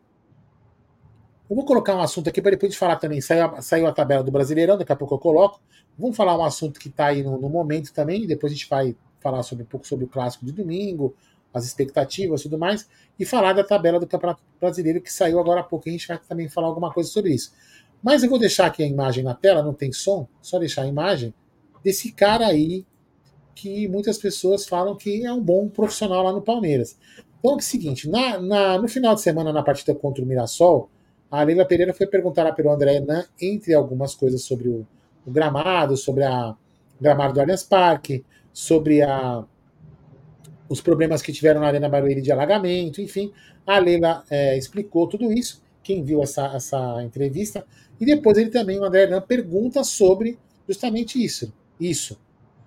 [1.52, 3.20] eu vou colocar um assunto aqui para depois de falar também.
[3.20, 5.60] Saiu a, saiu a tabela do Brasileirão, daqui a pouco eu coloco.
[5.98, 8.96] Vamos falar um assunto que está aí no, no, momento também, depois a gente vai
[9.20, 11.14] falar sobre, um pouco sobre o clássico de domingo,
[11.52, 12.88] as expectativas e tudo mais,
[13.18, 15.88] e falar da tabela do Campeonato Brasileiro que saiu agora há pouco.
[15.88, 17.52] A gente vai também falar alguma coisa sobre isso.
[18.02, 20.86] Mas eu vou deixar aqui a imagem na tela, não tem som, só deixar a
[20.86, 21.32] imagem
[21.84, 22.84] desse cara aí
[23.54, 26.98] que muitas pessoas falam que é um bom profissional lá no Palmeiras.
[27.38, 30.88] Então é o seguinte, na, na, no final de semana, na partida contra o Mirassol,
[31.30, 34.86] a Leila Pereira foi perguntar lá pelo André Hernan, entre algumas coisas sobre o,
[35.26, 39.44] o gramado, sobre a, o gramado do Allianz Parque, sobre a,
[40.72, 43.30] os problemas que tiveram na Arena Barueri de alagamento, enfim.
[43.66, 47.64] A Leila é, explicou tudo isso, quem viu essa, essa entrevista,
[48.00, 52.18] e depois ele também, o André Hernan, pergunta sobre justamente isso, isso,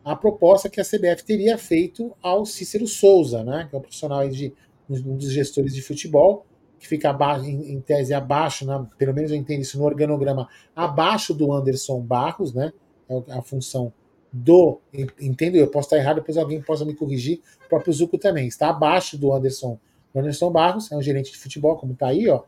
[0.03, 4.27] a proposta que a CBF teria feito ao Cícero Souza, né, que é um profissional
[4.29, 4.53] de
[4.87, 6.45] um dos gestores de futebol,
[6.77, 10.47] que fica abaixo, em, em tese abaixo, né, pelo menos eu entendo isso no organograma,
[10.75, 12.71] abaixo do Anderson Barros, né?
[13.09, 13.91] É a função
[14.35, 14.81] do.
[15.19, 17.39] Entendo, eu posso estar errado, depois alguém possa me corrigir.
[17.65, 19.79] O próprio Zuco também está abaixo do Anderson,
[20.13, 22.43] do Anderson Barros, é um gerente de futebol, como está aí, ó.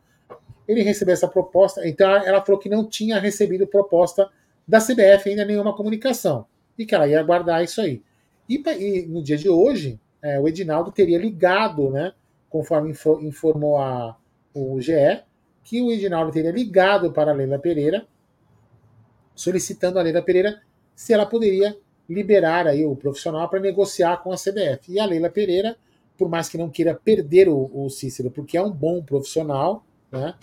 [0.68, 4.30] Ele recebeu essa proposta, então ela falou que não tinha recebido proposta
[4.68, 6.46] da CBF ainda nenhuma comunicação
[6.78, 8.02] e que ela ia aguardar isso aí.
[8.50, 12.12] E, e no dia de hoje, é, o Edinaldo teria ligado, né?
[12.50, 14.18] conforme informou a,
[14.54, 15.24] o GE,
[15.64, 18.06] que o Edinaldo teria ligado para a Leila Pereira,
[19.34, 20.62] solicitando a Leila Pereira
[20.98, 21.78] se ela poderia
[22.10, 24.92] liberar aí o profissional para negociar com a CBF.
[24.92, 25.78] E a Leila Pereira,
[26.18, 30.34] por mais que não queira perder o, o Cícero, porque é um bom profissional, né,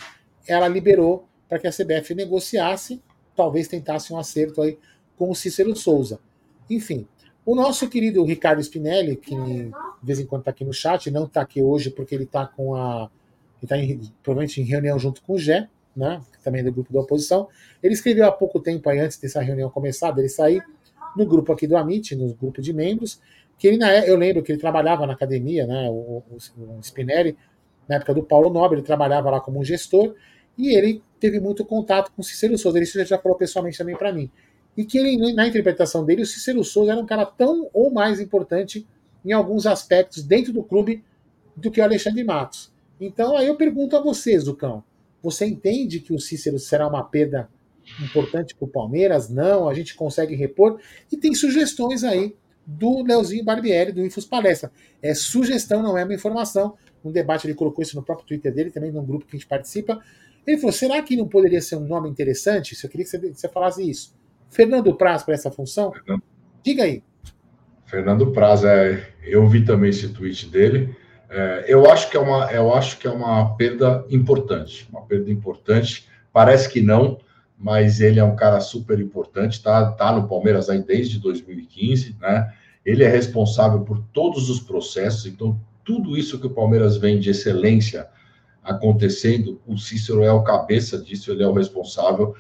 [0.47, 3.03] ela liberou para que a CBF negociasse,
[3.35, 4.79] talvez tentasse um acerto aí
[5.17, 6.21] com o Cícero Souza.
[6.71, 7.09] Enfim,
[7.45, 11.25] o nosso querido Ricardo Spinelli, que de vez em quando está aqui no chat, não
[11.25, 13.11] está aqui hoje porque ele está com a.
[13.61, 17.01] Ele está provavelmente em reunião junto com o Gé, né, também é do grupo da
[17.01, 17.49] oposição.
[17.83, 20.63] Ele escreveu há pouco tempo aí, antes dessa reunião começar, ele sair
[21.17, 23.21] no grupo aqui do Amit, no grupo de membros,
[23.59, 27.37] que ele, na, eu lembro que ele trabalhava na academia, né, o, o, Spinelli,
[27.89, 30.15] na época do Paulo Nobre, ele trabalhava lá como gestor,
[30.57, 32.79] e ele teve muito contato com o Cícero Souza.
[32.79, 34.31] Ele já falou pessoalmente também para mim
[34.77, 38.21] e que ele, na interpretação dele, o Cícero Souza era um cara tão ou mais
[38.21, 38.87] importante
[39.25, 41.03] em alguns aspectos dentro do clube
[41.57, 42.73] do que o Alexandre Matos.
[43.01, 44.83] Então aí eu pergunto a você, Zucão,
[45.25, 47.49] você entende que o Cícero será uma perda
[48.03, 49.31] importante para o Palmeiras?
[49.31, 50.79] Não, a gente consegue repor?
[51.11, 54.71] E tem sugestões aí do Leozinho Barbieri, do Infos Palestra.
[55.03, 56.75] É sugestão, não é uma informação.
[57.03, 59.49] Um debate ele colocou isso no próprio Twitter dele, também num grupo que a gente
[59.49, 59.99] participa.
[60.47, 62.75] Ele falou: será que não poderia ser um nome interessante?
[62.75, 64.15] Se eu queria que você, você falasse isso.
[64.51, 65.91] Fernando Praz para essa função?
[66.63, 67.03] Diga aí.
[67.87, 70.95] Fernando Praz, é, eu vi também esse tweet dele.
[71.37, 74.87] É, eu, acho que é uma, eu acho que é uma perda importante.
[74.89, 76.09] Uma perda importante.
[76.33, 77.19] Parece que não,
[77.59, 82.53] mas ele é um cara super importante, tá, tá no Palmeiras aí desde 2015, né?
[82.87, 87.31] Ele é responsável por todos os processos, então tudo isso que o Palmeiras vem de
[87.31, 88.07] excelência
[88.63, 92.37] acontecendo, o Cícero é o cabeça disso, ele é o responsável.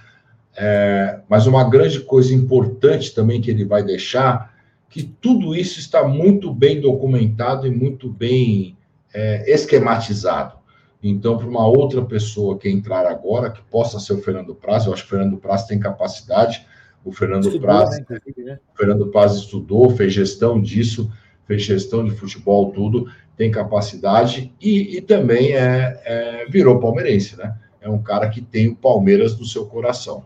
[0.57, 4.55] É, mas uma grande coisa importante também que ele vai deixar,
[4.89, 8.77] que tudo isso está muito bem documentado e muito bem
[9.15, 10.59] é, esquematizado.
[11.03, 14.93] Então, para uma outra pessoa que entrar agora, que possa ser o Fernando Praz, eu
[14.93, 16.67] acho que o Fernando Praz tem capacidade.
[17.05, 18.07] O Fernando estudou, Praz, né,
[18.39, 18.59] né?
[18.75, 21.13] O Fernando Praz estudou, fez gestão disso,
[21.47, 27.55] fez gestão de futebol, tudo, tem capacidade e, e também é, é, virou palmeirense, né?
[27.81, 30.25] É um cara que tem o Palmeiras no seu coração.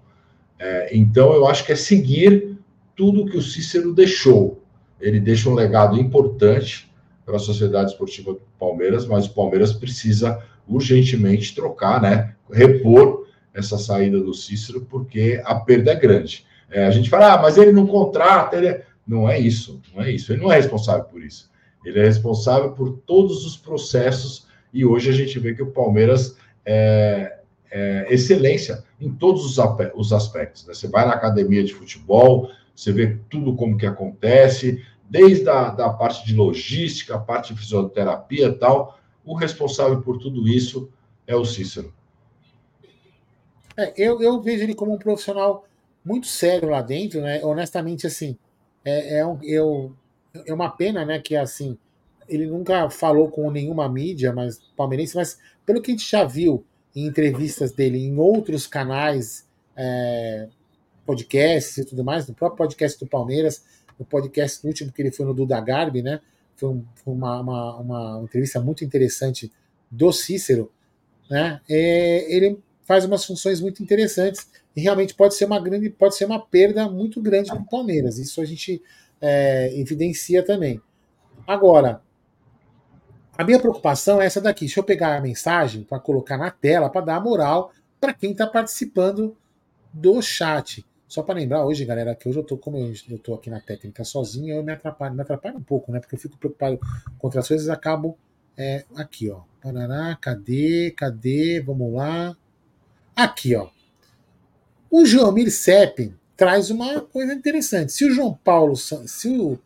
[0.61, 2.57] É, então, eu acho que é seguir
[2.95, 4.63] tudo que o Cícero deixou.
[5.01, 6.88] Ele deixa um legado importante
[7.29, 12.35] para a Sociedade Esportiva do Palmeiras, mas o Palmeiras precisa urgentemente trocar, né?
[12.51, 16.47] Repor essa saída do Cícero, porque a perda é grande.
[16.71, 18.83] É, a gente fala, ah, mas ele não contrata, ele é...
[19.07, 20.33] não é isso, não é isso.
[20.33, 21.51] Ele não é responsável por isso.
[21.85, 26.35] Ele é responsável por todos os processos e hoje a gente vê que o Palmeiras
[26.65, 29.59] é, é excelência em todos os,
[29.95, 30.67] os aspectos.
[30.67, 30.73] Né?
[30.73, 35.91] Você vai na academia de futebol, você vê tudo como que acontece, desde a da
[35.91, 40.91] parte de logística, a parte de fisioterapia e tal, o responsável por tudo isso
[41.27, 41.93] é o Cícero.
[43.77, 45.65] É, eu, eu, vejo ele como um profissional
[46.05, 47.41] muito sério lá dentro, né?
[47.45, 48.37] Honestamente, assim,
[48.85, 49.95] é, é, um, eu,
[50.47, 51.79] é uma pena, né, que assim,
[52.29, 56.65] ele nunca falou com nenhuma mídia, mas palmeirense, mas pelo que a gente já viu
[56.95, 60.49] em entrevistas dele em outros canais, é,
[61.07, 63.65] podcasts e tudo mais, no próprio podcast do Palmeiras,
[63.99, 66.21] no podcast último que ele foi no Duda Garbi, né?
[66.59, 69.51] foi, um, uma, uma, uma, entrevista muito interessante
[69.91, 70.71] do Cícero,
[71.31, 71.61] né?
[71.69, 76.25] É, ele faz umas funções muito interessantes e realmente pode ser uma grande, pode ser
[76.25, 78.19] uma perda muito grande para o Palmeiras.
[78.19, 78.83] Isso a gente
[79.21, 80.81] é, evidencia também.
[81.47, 82.03] Agora,
[83.37, 84.65] a minha preocupação é essa daqui.
[84.65, 88.47] Deixa eu pegar a mensagem para colocar na tela para dar moral para quem está
[88.47, 89.37] participando
[89.93, 90.85] do chat.
[91.09, 93.61] Só para lembrar hoje, galera, que hoje eu tô, como eu, eu tô aqui na
[93.61, 96.01] técnica sozinho, eu me atrapalho, me atrapalho um pouco, né?
[96.01, 96.79] Porque eu fico preocupado
[97.19, 98.19] com outras coisas acabo
[98.59, 99.41] é, aqui, ó.
[99.63, 100.93] Parará, cadê?
[100.95, 101.63] Cadê?
[101.65, 102.37] Vamos lá.
[103.17, 103.71] Aqui, ó.
[104.91, 107.93] O João Sepp traz uma coisa interessante.
[107.93, 109.59] Se o João Paulo, se o,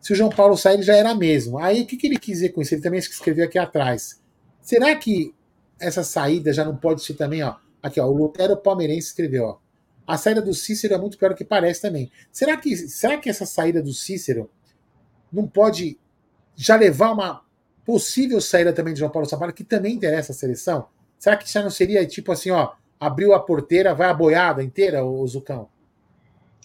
[0.00, 1.58] se o João Paulo sair, ele já era mesmo.
[1.58, 2.74] Aí o que, que ele quis dizer com isso?
[2.74, 4.22] Ele também escreveu aqui atrás.
[4.62, 5.34] Será que
[5.78, 7.56] essa saída já não pode ser também, ó?
[7.82, 9.63] Aqui, ó, o Lutero Palmeirense escreveu, ó.
[10.06, 12.10] A saída do Cícero é muito pior do que parece também.
[12.30, 14.50] Será que, será que essa saída do Cícero
[15.32, 15.98] não pode
[16.56, 17.42] já levar uma
[17.84, 20.86] possível saída também de João Paulo Sampaio, que também interessa a seleção?
[21.18, 25.04] Será que já não seria tipo assim, ó, abriu a porteira, vai a boiada inteira,
[25.04, 25.68] o Zucão?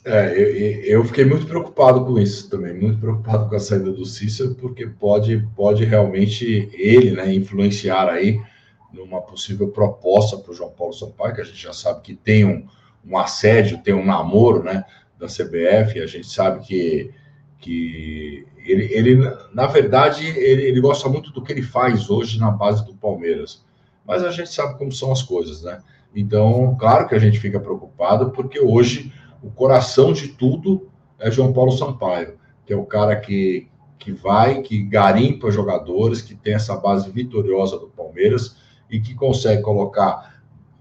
[0.03, 4.05] É, eu, eu, fiquei muito preocupado com isso também, muito preocupado com a saída do
[4.05, 8.41] Cícero, porque pode, pode realmente ele né, influenciar aí
[8.93, 12.45] numa possível proposta para o João Paulo Sampaio, que a gente já sabe que tem
[12.45, 12.65] um,
[13.05, 14.83] um assédio, tem um namoro, né,
[15.17, 17.11] da CBF, a gente sabe que,
[17.59, 19.15] que ele, ele,
[19.53, 23.63] na verdade, ele, ele gosta muito do que ele faz hoje na base do Palmeiras,
[24.05, 25.79] mas a gente sabe como são as coisas, né?
[26.15, 31.53] Então, claro que a gente fica preocupado, porque hoje o coração de tudo é João
[31.53, 36.75] Paulo Sampaio, que é o cara que, que vai, que garimpa jogadores, que tem essa
[36.75, 38.57] base vitoriosa do Palmeiras
[38.89, 40.38] e que consegue colocar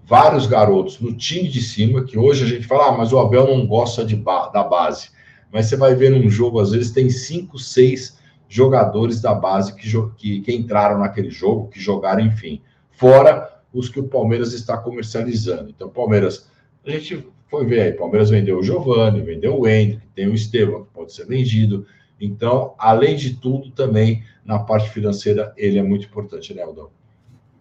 [0.09, 3.47] vários garotos no time de cima, que hoje a gente fala, ah, mas o Abel
[3.47, 5.11] não gosta de ba da base.
[5.51, 8.17] Mas você vai ver num jogo, às vezes tem cinco, seis
[8.47, 12.59] jogadores da base que, que, que entraram naquele jogo, que jogaram, enfim.
[12.89, 15.69] Fora os que o Palmeiras está comercializando.
[15.69, 16.49] Então, Palmeiras,
[16.83, 20.85] a gente foi ver aí, Palmeiras vendeu o Giovanni, vendeu o Hendrick, tem o Estevam,
[20.85, 21.85] que pode ser vendido.
[22.19, 26.89] Então, além de tudo, também na parte financeira, ele é muito importante, né, Aldão?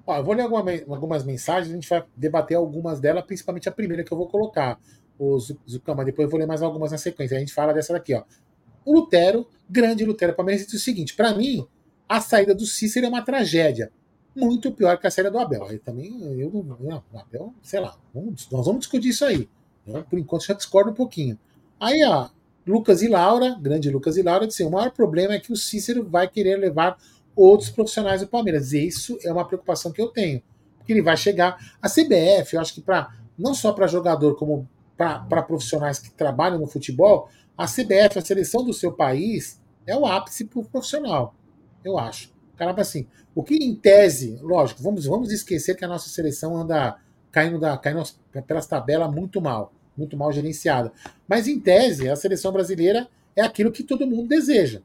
[0.09, 3.73] Ó, eu vou ler alguma, algumas mensagens, a gente vai debater algumas delas, principalmente a
[3.73, 4.81] primeira que eu vou colocar,
[5.19, 7.37] o Zucama, depois eu vou ler mais algumas na sequência.
[7.37, 8.23] A gente fala dessa daqui, ó.
[8.87, 11.67] O Lutero, grande Lutero Palmeiras, diz o seguinte: para mim,
[12.09, 13.93] a saída do Cícero é uma tragédia.
[14.35, 15.67] Muito pior que a saída do Abel.
[15.67, 17.03] Aí também, eu não.
[17.15, 19.47] Abel, sei lá, vamos, nós vamos discutir isso aí.
[19.87, 21.39] Eu, por enquanto já discordo um pouquinho.
[21.79, 22.31] Aí, ó,
[22.67, 26.09] Lucas e Laura, grande Lucas e Laura, disse: o maior problema é que o Cícero
[26.09, 26.97] vai querer levar
[27.39, 28.73] outros profissionais do Palmeiras.
[28.73, 30.43] Isso é uma preocupação que eu tenho.
[30.77, 31.57] Porque ele vai chegar.
[31.81, 36.59] A CBF, eu acho que para não só para jogador, como para profissionais que trabalham
[36.59, 41.35] no futebol, a CBF, a seleção do seu país, é o ápice para o profissional.
[41.85, 42.33] Eu acho.
[42.57, 46.99] Caramba, assim, o que em tese, lógico, vamos, vamos esquecer que a nossa seleção anda
[47.31, 48.03] caindo, da, caindo
[48.45, 50.93] pelas tabelas muito mal, muito mal gerenciada.
[51.29, 54.83] Mas, em tese, a seleção brasileira é aquilo que todo mundo deseja.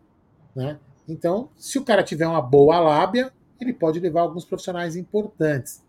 [0.55, 0.77] Né?
[1.07, 5.83] Então, se o cara tiver uma boa lábia, ele pode levar alguns profissionais importantes.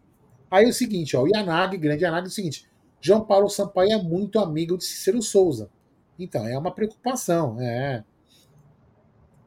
[0.51, 2.69] Aí é o seguinte, ó, o Yanagi, grande Yanagi, é o seguinte:
[3.01, 5.71] João Paulo Sampaio é muito amigo de Cícero Souza.
[6.19, 7.61] Então, é uma preocupação.
[7.61, 8.05] É.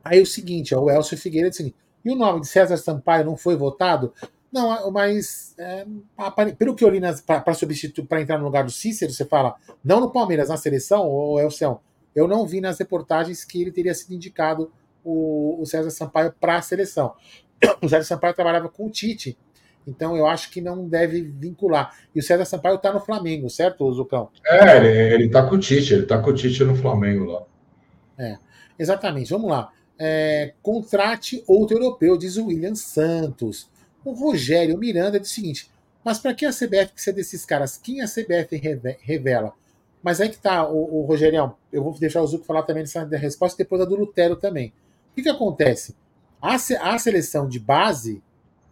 [0.04, 2.78] Aí é o seguinte, ó, o Elcio Figueiredo diz assim, e o nome de César
[2.78, 4.14] Sampaio não foi votado?
[4.50, 5.86] Não, mas é,
[6.58, 10.00] pelo que eu li para substituir, para entrar no lugar do Cícero, você fala, não
[10.00, 11.80] no Palmeiras, na seleção, ou Elcio,
[12.16, 14.72] eu não vi nas reportagens que ele teria sido indicado
[15.08, 17.14] o, o César Sampaio para a seleção.
[17.82, 19.36] O César Sampaio trabalhava com o Tite,
[19.88, 21.92] então eu acho que não deve vincular.
[22.14, 24.30] E o César Sampaio está no Flamengo, certo, Zucão?
[24.46, 27.44] É, ele, está com o Tite, ele está com o Tite no Flamengo lá.
[28.18, 28.38] É,
[28.78, 29.32] exatamente.
[29.32, 29.72] Vamos lá.
[29.98, 33.70] É, contrate outro europeu, diz o William Santos.
[34.06, 35.72] O Rogério Miranda diz o seguinte:
[36.04, 37.78] mas para que a CBF precisa desses caras?
[37.78, 38.62] Quem a CBF
[39.02, 39.54] revela?
[40.04, 43.04] Mas aí que tá, o, o Rogerião, eu vou deixar o Zuco falar também nessa
[43.04, 44.74] resposta, depois a do Lutero também
[45.18, 45.96] que, que acontece?
[46.40, 48.22] A, a seleção de base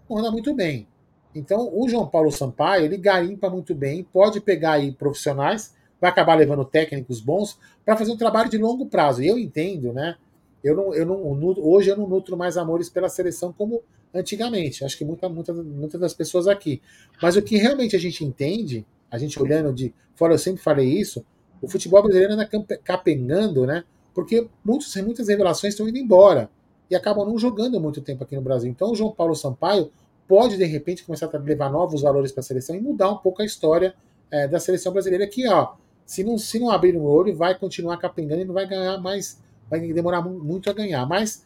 [0.09, 0.87] anda muito bem.
[1.33, 6.35] Então, o João Paulo Sampaio, ele garimpa muito bem, pode pegar aí profissionais, vai acabar
[6.35, 9.23] levando técnicos bons para fazer um trabalho de longo prazo.
[9.23, 10.15] E eu entendo, né?
[10.63, 11.21] Eu não, eu não,
[11.57, 13.81] hoje eu não nutro mais amores pela seleção como
[14.13, 14.85] antigamente.
[14.85, 16.81] Acho que muitas muita, muita das pessoas aqui.
[17.21, 20.87] Mas o que realmente a gente entende, a gente olhando de fora, eu sempre falei
[20.87, 21.25] isso,
[21.61, 22.47] o futebol brasileiro anda
[22.83, 23.83] capengando, né?
[24.15, 26.49] Porque muitos, muitas revelações estão indo embora
[26.89, 28.71] e acabam não jogando muito tempo aqui no Brasil.
[28.71, 29.91] Então o João Paulo Sampaio
[30.27, 33.41] pode, de repente, começar a levar novos valores para a seleção e mudar um pouco
[33.41, 33.93] a história
[34.31, 35.73] é, da seleção brasileira, que, ó,
[36.05, 39.39] se não, se não abrir o olho, vai continuar capengando e não vai ganhar mais,
[39.69, 41.05] vai demorar muito a ganhar.
[41.05, 41.45] Mas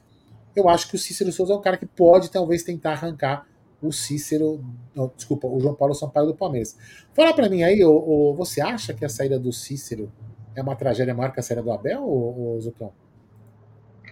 [0.56, 3.48] eu acho que o Cícero Souza é um cara que pode, talvez, tentar arrancar
[3.82, 4.64] o Cícero,
[4.94, 6.78] não, desculpa, o João Paulo Sampaio do Palmeiras.
[7.14, 10.12] Fala para mim aí, o, você acha que a saída do Cícero
[10.56, 12.92] é uma tragédia maior que a série do Abel, ou, ou Zucão?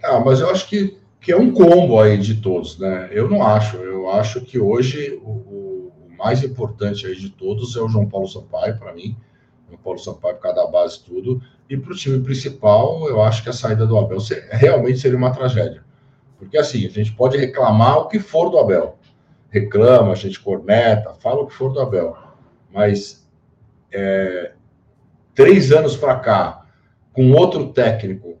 [0.02, 3.08] Ah, mas eu acho que, que é um combo aí de todos, né?
[3.12, 3.76] Eu não acho.
[3.76, 8.28] Eu acho que hoje o, o mais importante aí de todos é o João Paulo
[8.28, 9.16] Sampaio, para mim.
[9.68, 11.42] João Paulo Sampaio por causa da base tudo.
[11.68, 14.18] E para o time principal, eu acho que a saída do Abel
[14.50, 15.84] realmente seria uma tragédia.
[16.38, 18.96] Porque assim, a gente pode reclamar o que for do Abel.
[19.50, 22.16] Reclama, a gente corneta, fala o que for do Abel.
[22.72, 23.26] Mas
[23.92, 24.52] é,
[25.38, 26.66] três anos para cá,
[27.12, 28.40] com outro técnico,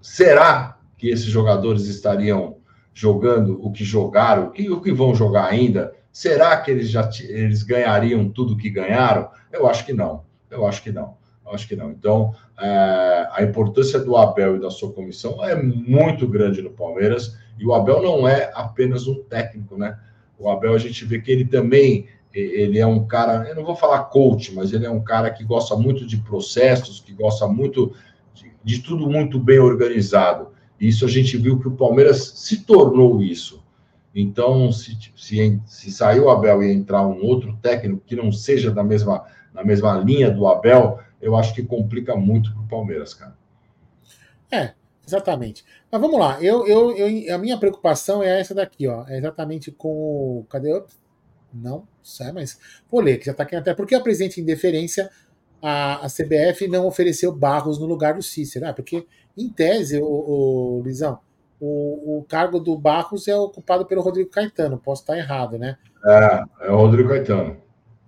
[0.00, 2.56] será que esses jogadores estariam
[2.94, 5.92] jogando o que jogaram, que, o que vão jogar ainda?
[6.10, 9.28] Será que eles já eles ganhariam tudo que ganharam?
[9.52, 10.24] Eu acho que não.
[10.50, 11.18] Eu acho que não.
[11.44, 11.90] Eu acho que não.
[11.90, 17.36] Então, é, a importância do Abel e da sua comissão é muito grande no Palmeiras.
[17.58, 19.98] E o Abel não é apenas um técnico, né?
[20.38, 23.74] O Abel, a gente vê que ele também ele é um cara, eu não vou
[23.74, 27.94] falar coach, mas ele é um cara que gosta muito de processos, que gosta muito
[28.34, 30.48] de, de tudo muito bem organizado.
[30.80, 33.64] Isso a gente viu que o Palmeiras se tornou isso.
[34.14, 38.70] Então, se, se, se sair o Abel e entrar um outro técnico que não seja
[38.70, 43.14] da mesma, na mesma linha do Abel, eu acho que complica muito para o Palmeiras,
[43.14, 43.36] cara.
[44.50, 44.72] É,
[45.06, 45.64] exatamente.
[45.90, 49.04] Mas vamos lá, eu, eu, eu, a minha preocupação é essa daqui, ó.
[49.06, 50.44] É exatamente com.
[50.48, 50.82] Cadê?
[51.52, 52.58] Não sei, mas
[52.90, 53.74] vou ler, que já está aqui até.
[53.74, 55.10] Porque a presidente em deferência,
[55.62, 58.66] a, a CBF não ofereceu Barros no lugar do Cícero?
[58.66, 61.18] Ah, porque, em tese, o, o Luizão,
[61.60, 64.78] o, o, cargo do Barros é ocupado pelo Rodrigo Caetano.
[64.78, 65.76] Posso estar errado, né?
[66.04, 67.56] É, é o Rodrigo Caetano.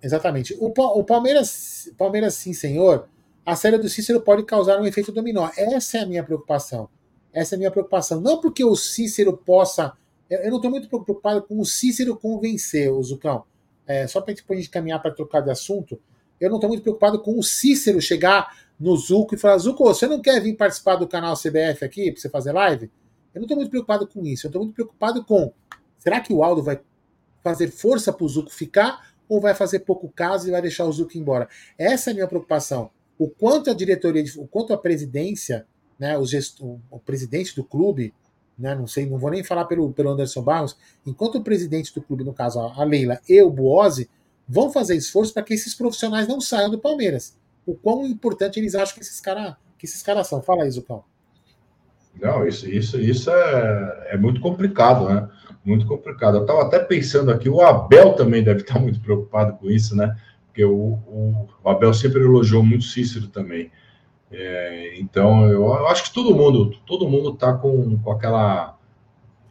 [0.01, 0.55] Exatamente.
[0.59, 3.07] O, o Palmeiras, Palmeiras, sim, senhor,
[3.45, 5.49] a série do Cícero pode causar um efeito dominó.
[5.57, 6.89] Essa é a minha preocupação.
[7.33, 8.21] Essa é a minha preocupação.
[8.21, 9.93] Não porque o Cícero possa
[10.31, 13.43] eu não estou muito preocupado com o Cícero convencer o Zucão.
[13.85, 15.99] É, só para a gente caminhar para trocar de assunto,
[16.39, 20.07] eu não estou muito preocupado com o Cícero chegar no Zuco e falar: Zuco, você
[20.07, 22.89] não quer vir participar do canal CBF aqui para você fazer live?
[23.33, 24.47] Eu não estou muito preocupado com isso.
[24.47, 25.53] Eu estou muito preocupado com:
[25.99, 26.79] será que o Aldo vai
[27.43, 30.91] fazer força para o Zuco ficar ou vai fazer pouco caso e vai deixar o
[30.91, 31.47] Zuco embora?
[31.77, 32.89] Essa é a minha preocupação.
[33.19, 35.67] O quanto a diretoria, o quanto a presidência,
[35.99, 36.23] né, o,
[36.89, 38.13] o presidente do clube,
[38.61, 42.01] né, não sei, não vou nem falar pelo, pelo Anderson Barros, enquanto o presidente do
[42.01, 44.09] clube, no caso a Leila e o Buozzi,
[44.47, 47.37] vão fazer esforço para que esses profissionais não saiam do Palmeiras.
[47.65, 50.43] O quão importante eles acham que esses caras que esses caras são.
[50.43, 51.03] Fala aí, Zucão.
[52.21, 55.27] Não, isso, isso, isso é, é muito complicado, né?
[55.65, 56.37] Muito complicado.
[56.37, 60.15] Eu estava até pensando aqui, o Abel também deve estar muito preocupado com isso, né?
[60.45, 63.71] Porque o, o, o Abel sempre elogiou muito Cícero também.
[64.31, 68.77] É, então, eu, acho que todo mundo, todo mundo está com, com aquela,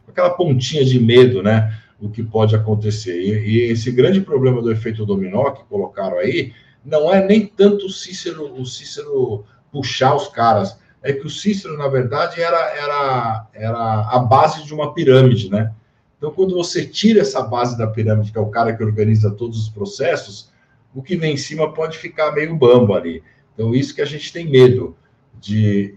[0.07, 1.77] aquela pontinha de medo, né?
[2.01, 3.21] o que pode acontecer.
[3.21, 6.51] E, e, esse grande problema do efeito dominó que colocaram aí
[6.83, 11.77] não é nem tanto o Cícero, o Cícero puxar os caras, é que o Cícero,
[11.77, 15.71] na verdade, era, era, era a base de uma pirâmide, né?
[16.17, 19.59] Então, quando você tira essa base da pirâmide, que é o cara que organiza todos
[19.59, 20.51] os processos,
[20.93, 23.23] o que vem em cima pode ficar meio bambo ali.
[23.61, 24.97] Então, isso que a gente tem medo
[25.39, 25.93] de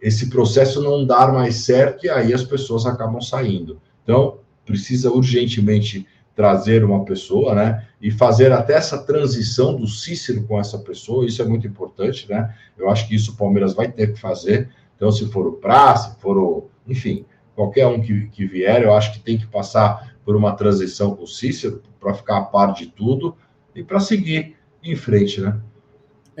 [0.00, 3.80] esse processo não dar mais certo e aí as pessoas acabam saindo.
[4.04, 7.88] Então, precisa urgentemente trazer uma pessoa, né?
[8.00, 12.54] E fazer até essa transição do Cícero com essa pessoa, isso é muito importante, né?
[12.78, 14.70] Eu acho que isso o Palmeiras vai ter que fazer.
[14.94, 16.70] Então, se for o Pra, se for o.
[16.86, 21.16] Enfim, qualquer um que, que vier, eu acho que tem que passar por uma transição
[21.16, 23.36] com o Cícero para ficar a par de tudo
[23.74, 25.60] e para seguir em frente, né?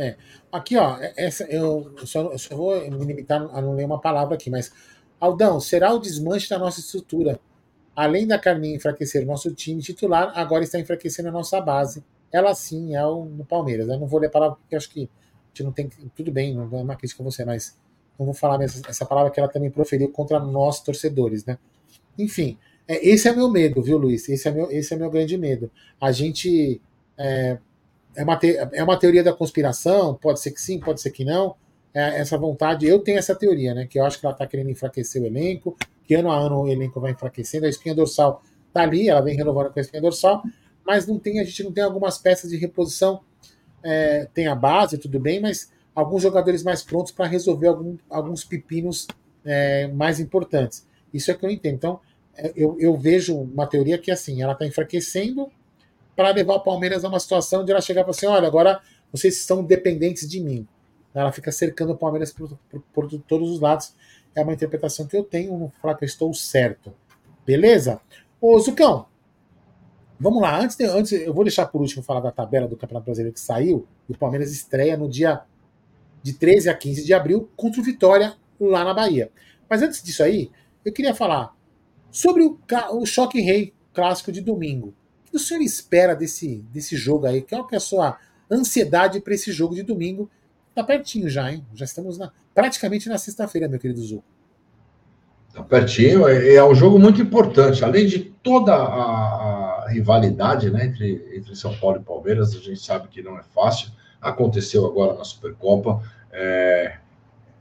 [0.00, 0.16] É.
[0.50, 4.34] Aqui, ó, essa, eu, só, eu só vou me limitar a não ler uma palavra
[4.34, 4.72] aqui, mas
[5.18, 7.38] Aldão, será o desmanche da nossa estrutura
[7.94, 12.02] além da Carminha enfraquecer o nosso time titular, agora está enfraquecendo a nossa base.
[12.32, 13.88] Ela sim é o no Palmeiras.
[13.88, 15.90] Eu não vou ler a palavra porque acho que a gente não tem.
[16.14, 17.78] Tudo bem, não é uma crítica a você, mas
[18.18, 21.58] não vou falar essa, essa palavra que ela também proferiu contra nós, torcedores, né?
[22.18, 22.56] Enfim,
[22.88, 24.28] é, esse é meu medo, viu, Luiz?
[24.28, 25.70] Esse é meu, esse é meu grande medo.
[26.00, 26.80] A gente.
[27.18, 27.58] É,
[28.16, 31.24] é, uma, te, é uma teoria da conspiração, pode ser que sim, pode ser que
[31.24, 31.54] não.
[31.92, 33.86] É, essa vontade, eu tenho essa teoria, né?
[33.86, 36.68] Que eu acho que ela está querendo enfraquecer o elenco, que ano a ano o
[36.68, 38.42] elenco vai enfraquecendo, a espinha dorsal
[38.72, 40.42] tá ali, ela vem renovando com a espinha dorsal,
[40.86, 43.20] mas não tem, a gente não tem algumas peças de reposição,
[43.82, 48.44] é, tem a base, tudo bem, mas alguns jogadores mais prontos para resolver algum, alguns
[48.44, 49.06] pepinos
[49.44, 50.86] é, mais importantes.
[51.12, 51.74] Isso é que eu entendo.
[51.74, 52.00] Então,
[52.36, 55.50] é, eu, eu vejo uma teoria que assim, ela está enfraquecendo
[56.14, 58.80] para levar o Palmeiras a uma situação de ela chegar e falar assim: olha, agora
[59.12, 60.66] vocês estão dependentes de mim.
[61.14, 63.94] Ela fica cercando o Palmeiras por, por, por todos os lados
[64.34, 66.92] é uma interpretação que eu tenho, não falar que eu estou certo.
[67.44, 68.00] Beleza?
[68.40, 69.06] Ô, Zucão,
[70.18, 70.60] vamos lá.
[70.60, 73.40] Antes, de, antes, eu vou deixar por último falar da tabela do Campeonato Brasileiro que
[73.40, 73.86] saiu.
[74.08, 75.42] O Palmeiras estreia no dia
[76.22, 79.30] de 13 a 15 de abril contra o Vitória lá na Bahia.
[79.68, 80.50] Mas antes disso aí,
[80.84, 81.56] eu queria falar
[82.10, 82.58] sobre o,
[82.92, 84.94] o Choque Rei clássico de domingo.
[85.30, 87.42] Que o senhor espera desse, desse jogo aí?
[87.42, 88.18] Qual que é a sua
[88.50, 90.28] ansiedade para esse jogo de domingo?
[90.74, 91.64] Tá pertinho já, hein?
[91.74, 94.22] Já estamos na, praticamente na sexta-feira, meu querido Zu.
[95.52, 97.84] Tá pertinho, é, é um jogo muito importante.
[97.84, 102.80] Além de toda a, a rivalidade né, entre, entre São Paulo e Palmeiras, a gente
[102.80, 103.90] sabe que não é fácil.
[104.20, 106.02] Aconteceu agora na Supercopa.
[106.32, 106.98] É,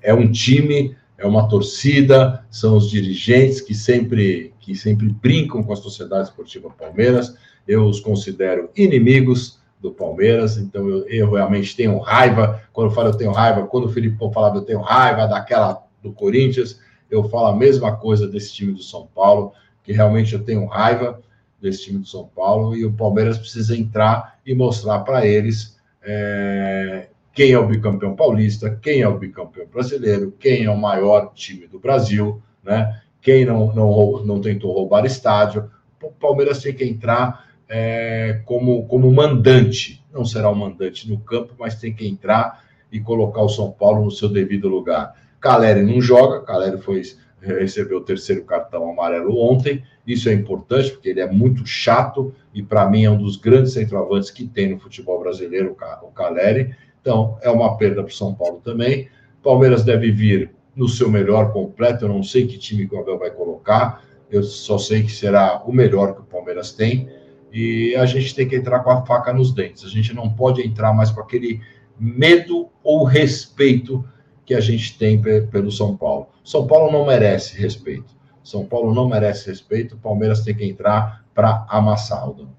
[0.01, 5.73] é um time, é uma torcida, são os dirigentes que sempre, que sempre brincam com
[5.73, 7.35] a Sociedade Esportiva Palmeiras.
[7.67, 12.61] Eu os considero inimigos do Palmeiras, então eu, eu, realmente tenho raiva.
[12.73, 16.11] Quando eu falo eu tenho raiva, quando o Felipe falava eu tenho raiva daquela do
[16.11, 16.79] Corinthians,
[17.09, 19.53] eu falo a mesma coisa desse time do São Paulo,
[19.83, 21.21] que realmente eu tenho raiva
[21.61, 27.09] desse time do São Paulo e o Palmeiras precisa entrar e mostrar para eles é,
[27.33, 31.67] quem é o bicampeão paulista, quem é o bicampeão brasileiro, quem é o maior time
[31.67, 33.01] do Brasil, né?
[33.21, 35.69] Quem não, não, não tentou roubar estádio.
[36.01, 40.03] O Palmeiras tem que entrar é, como, como mandante.
[40.11, 43.71] Não será o um mandante no campo, mas tem que entrar e colocar o São
[43.71, 45.13] Paulo no seu devido lugar.
[45.39, 47.03] Caleri não joga, Caleri foi
[47.41, 49.83] recebeu o terceiro cartão amarelo ontem.
[50.05, 53.73] Isso é importante porque ele é muito chato e para mim é um dos grandes
[53.73, 56.75] centroavantes que tem no futebol brasileiro, o Caleri.
[56.99, 59.07] Então é uma perda para o São Paulo também.
[59.41, 62.05] Palmeiras deve vir no seu melhor completo.
[62.05, 64.03] Eu não sei que time que o Abel vai colocar.
[64.29, 67.09] Eu só sei que será o melhor que o Palmeiras tem
[67.51, 69.83] e a gente tem que entrar com a faca nos dentes.
[69.83, 71.61] A gente não pode entrar mais com aquele
[71.99, 74.07] medo ou respeito
[74.45, 76.29] que a gente tem pelo São Paulo.
[76.43, 78.17] São Paulo não merece respeito.
[78.43, 79.95] São Paulo não merece respeito.
[79.95, 82.49] O Palmeiras tem que entrar para amassar, Aldão.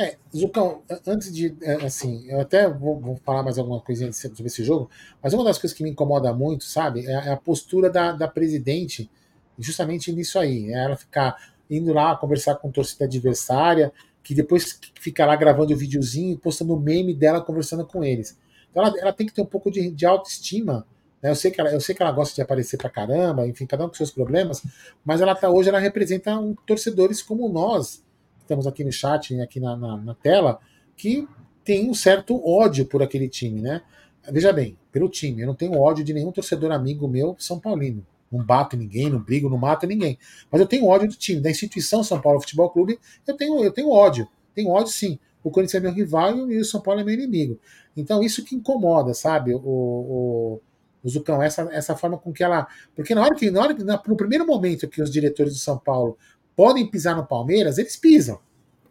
[0.00, 1.56] É, Zucão, antes de.
[1.60, 4.88] É, assim, eu até vou, vou, falar mais alguma coisinha sobre esse jogo,
[5.20, 8.28] mas uma das coisas que me incomoda muito, sabe, é, é a postura da, da
[8.28, 9.10] presidente,
[9.58, 10.72] justamente nisso aí.
[10.72, 11.36] É ela ficar
[11.68, 13.92] indo lá conversar com torcida adversária
[14.22, 18.38] que depois fica lá gravando o videozinho e postando meme dela conversando com eles.
[18.70, 20.86] Então ela, ela tem que ter um pouco de, de autoestima.
[21.22, 21.30] Né?
[21.30, 23.84] Eu, sei que ela, eu sei que ela gosta de aparecer pra caramba, enfim, cada
[23.84, 24.62] um com seus problemas,
[25.04, 28.04] mas ela tá, hoje ela representa um, torcedores como nós,
[28.36, 30.58] que estamos aqui no chat, aqui na, na, na tela,
[30.96, 31.26] que
[31.64, 33.82] tem um certo ódio por aquele time, né?
[34.30, 38.06] Veja bem, pelo time, eu não tenho ódio de nenhum torcedor amigo meu São Paulino.
[38.30, 40.18] Não bato ninguém, não brigo, não mato ninguém.
[40.50, 43.72] Mas eu tenho ódio do time, da instituição São Paulo Futebol Clube, eu tenho, eu
[43.72, 44.28] tenho ódio.
[44.54, 45.18] Tenho ódio sim.
[45.42, 47.58] O Corinthians é meu rival e o São Paulo é meu inimigo.
[47.96, 49.54] Então isso que incomoda, sabe?
[49.54, 50.60] O, o,
[51.02, 52.66] o Zucão, essa, essa forma com que ela.
[52.94, 53.76] Porque na hora que, na hora,
[54.06, 56.18] no primeiro momento que os diretores de São Paulo
[56.54, 58.40] podem pisar no Palmeiras, eles pisam.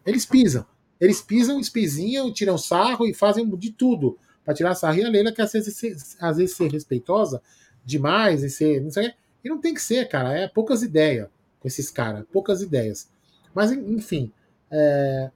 [0.04, 0.64] Eles pisam.
[1.00, 4.98] Eles pisam, espizinham, tiram sarro e fazem de tudo para tirar sarro.
[4.98, 7.42] E a Leila quer às vezes, às vezes ser respeitosa
[7.84, 8.82] demais e ser.
[8.82, 9.12] Não sei,
[9.48, 10.32] e não tem que ser, cara.
[10.38, 11.28] É poucas ideias
[11.58, 12.24] com esses caras.
[12.30, 13.10] Poucas ideias.
[13.54, 14.30] Mas, enfim.
[14.70, 15.30] É...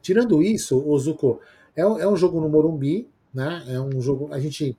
[0.00, 1.40] Tirando isso, o Zuko,
[1.74, 3.64] é, é um jogo no Morumbi, né?
[3.68, 4.32] É um jogo.
[4.32, 4.76] A gente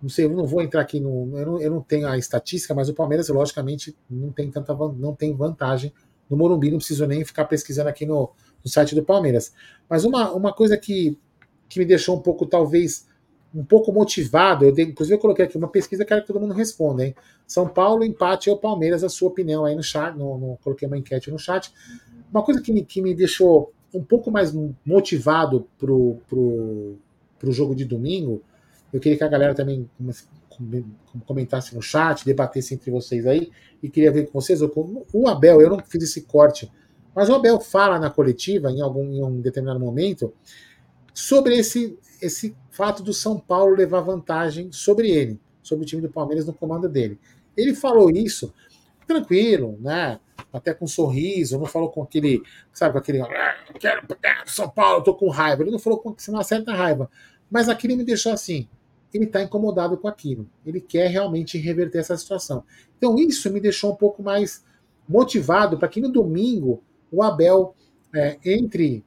[0.00, 1.36] não sei, eu não vou entrar aqui no.
[1.36, 5.14] Eu não, eu não tenho a estatística, mas o Palmeiras, logicamente, não tem tanta não
[5.14, 5.92] tem vantagem
[6.30, 8.30] no Morumbi, não preciso nem ficar pesquisando aqui no,
[8.64, 9.52] no site do Palmeiras.
[9.90, 11.18] Mas uma, uma coisa que,
[11.68, 13.07] que me deixou um pouco, talvez,
[13.54, 16.54] um pouco motivado, eu dei, inclusive eu coloquei aqui uma pesquisa, quero que todo mundo
[16.54, 17.14] responda, hein?
[17.46, 20.98] São Paulo, empate ou Palmeiras, a sua opinião aí no chat, no, no, coloquei uma
[20.98, 21.72] enquete no chat.
[22.30, 24.52] Uma coisa que me, que me deixou um pouco mais
[24.84, 26.96] motivado pro, pro,
[27.38, 28.42] pro jogo de domingo
[28.92, 29.88] eu queria que a galera também
[31.26, 33.50] comentasse no chat, debatesse entre vocês aí,
[33.82, 34.60] e queria ver com vocês.
[34.62, 36.70] O Abel, eu não fiz esse corte,
[37.14, 40.32] mas o Abel fala na coletiva, em algum em um determinado momento,
[41.12, 46.08] sobre esse, esse fato do São Paulo levar vantagem sobre ele, sobre o time do
[46.08, 47.18] Palmeiras no comando dele.
[47.56, 48.52] Ele falou isso
[49.06, 50.20] tranquilo, né?
[50.52, 52.42] Até com um sorriso, não falou com aquele,
[52.72, 54.06] sabe, com aquele, ah, quero
[54.46, 55.62] São Paulo, tô com raiva.
[55.62, 57.10] Ele não falou com uma certa raiva,
[57.50, 58.68] mas aquilo me deixou assim
[59.12, 60.48] ele está incomodado com aquilo.
[60.64, 62.64] Ele quer realmente reverter essa situação.
[62.96, 64.64] Então isso me deixou um pouco mais
[65.08, 67.74] motivado para que no domingo o Abel
[68.14, 69.04] é, entre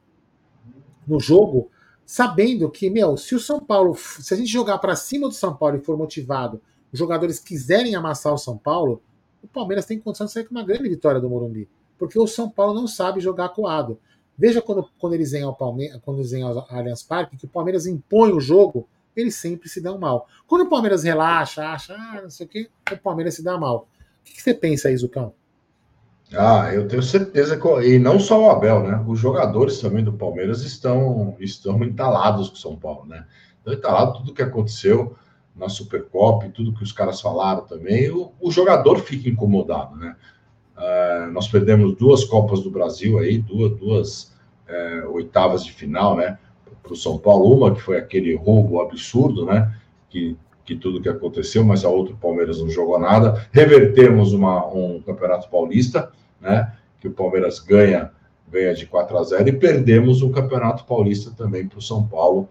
[1.06, 1.70] no jogo
[2.04, 5.54] sabendo que, meu, se o São Paulo, se a gente jogar para cima do São
[5.54, 6.60] Paulo e for motivado,
[6.92, 9.02] os jogadores quiserem amassar o São Paulo,
[9.42, 11.68] o Palmeiras tem condição de sair com uma grande vitória do Morumbi.
[11.98, 13.98] Porque o São Paulo não sabe jogar coado.
[14.36, 17.48] Veja quando, quando eles vêm ao Palmeiras, quando eles vêm ao Allianz Parque, que o
[17.48, 20.26] Palmeiras impõe o jogo eles sempre se dão mal.
[20.46, 23.88] Quando o Palmeiras relaxa, acha, ah, não sei o quê, o Palmeiras se dá mal.
[24.20, 25.34] O que, você pensa aí, Zucão?
[26.34, 27.68] Ah, eu tenho certeza que.
[27.86, 29.04] E não só o Abel, né?
[29.06, 33.26] Os jogadores também do Palmeiras estão, estão entalados com São Paulo, né?
[33.58, 35.16] Estão entalados tudo que aconteceu
[35.54, 38.10] na Supercopa tudo que os caras falaram também.
[38.10, 40.16] O, o jogador fica incomodado, né?
[40.76, 44.32] Uh, nós perdemos duas Copas do Brasil aí, duas, duas
[44.66, 46.38] é, oitavas de final, né?
[46.82, 49.72] para o São Paulo, uma que foi aquele roubo absurdo, né?
[50.10, 53.46] Que, que tudo que aconteceu, mas a outra o Palmeiras não jogou nada.
[53.52, 56.10] Revertemos uma, um Campeonato Paulista,
[56.40, 56.72] né?
[57.00, 58.10] Que o Palmeiras ganha,
[58.48, 62.48] ganha de 4 a 0 e perdemos o Campeonato Paulista também para o São Paulo,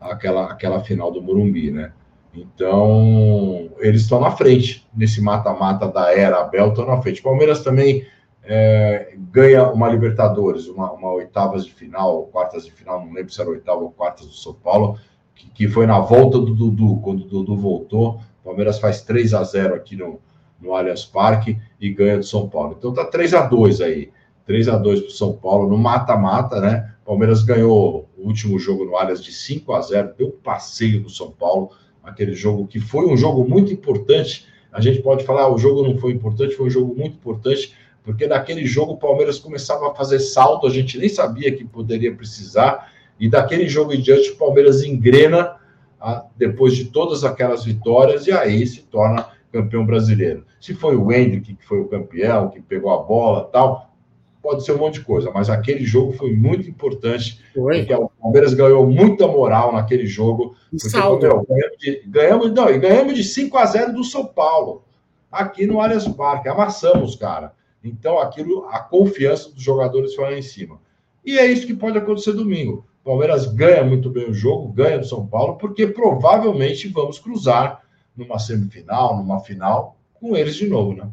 [0.00, 1.92] aquela, aquela final do Morumbi, né?
[2.34, 7.22] Então, eles estão na frente nesse mata-mata da era Abel, estão na frente.
[7.22, 8.06] Palmeiras também
[8.42, 13.40] é, ganha uma Libertadores, uma, uma, oitavas de final, quartas de final, não lembro se
[13.40, 14.98] era oitava ou quartas do São Paulo,
[15.42, 19.34] que, que, foi na volta do Dudu, quando o Dudu voltou, o Palmeiras faz 3
[19.34, 20.20] a 0 aqui no,
[20.60, 22.76] no Allianz Parque e ganha do São Paulo.
[22.78, 24.10] Então tá 3 a 2 aí,
[24.46, 26.92] 3 a 2 para o São Paulo, no mata-mata, né?
[27.04, 31.10] Palmeiras ganhou o último jogo no Allianz de 5 a 0 deu um passeio do
[31.10, 31.70] São Paulo,
[32.02, 34.46] aquele jogo que foi um jogo muito importante.
[34.72, 37.74] A gente pode falar, ah, o jogo não foi importante, foi um jogo muito importante,
[38.02, 42.14] porque naquele jogo o Palmeiras começava a fazer salto, a gente nem sabia que poderia
[42.14, 42.91] precisar,
[43.22, 45.54] e daquele jogo em diante o Palmeiras engrena
[46.00, 50.44] a, depois de todas aquelas vitórias e aí se torna campeão brasileiro.
[50.60, 53.94] Se foi o Hendrick que foi o campeão, que pegou a bola tal,
[54.42, 57.78] pode ser um monte de coisa, mas aquele jogo foi muito importante, foi.
[57.78, 60.56] porque o Palmeiras ganhou muita moral naquele jogo.
[60.68, 61.22] Porque, salto.
[61.22, 64.82] Meu, ganhamos, de, ganhamos, não, e ganhamos de 5 a 0 do São Paulo,
[65.30, 67.52] aqui no Allianz Parque, amassamos, cara.
[67.84, 70.80] Então, aquilo, a confiança dos jogadores foi lá em cima.
[71.24, 72.84] E é isso que pode acontecer domingo.
[73.02, 77.82] O Palmeiras ganha muito bem o jogo, ganha do São Paulo, porque provavelmente vamos cruzar
[78.16, 81.10] numa semifinal, numa final, com eles de novo, né?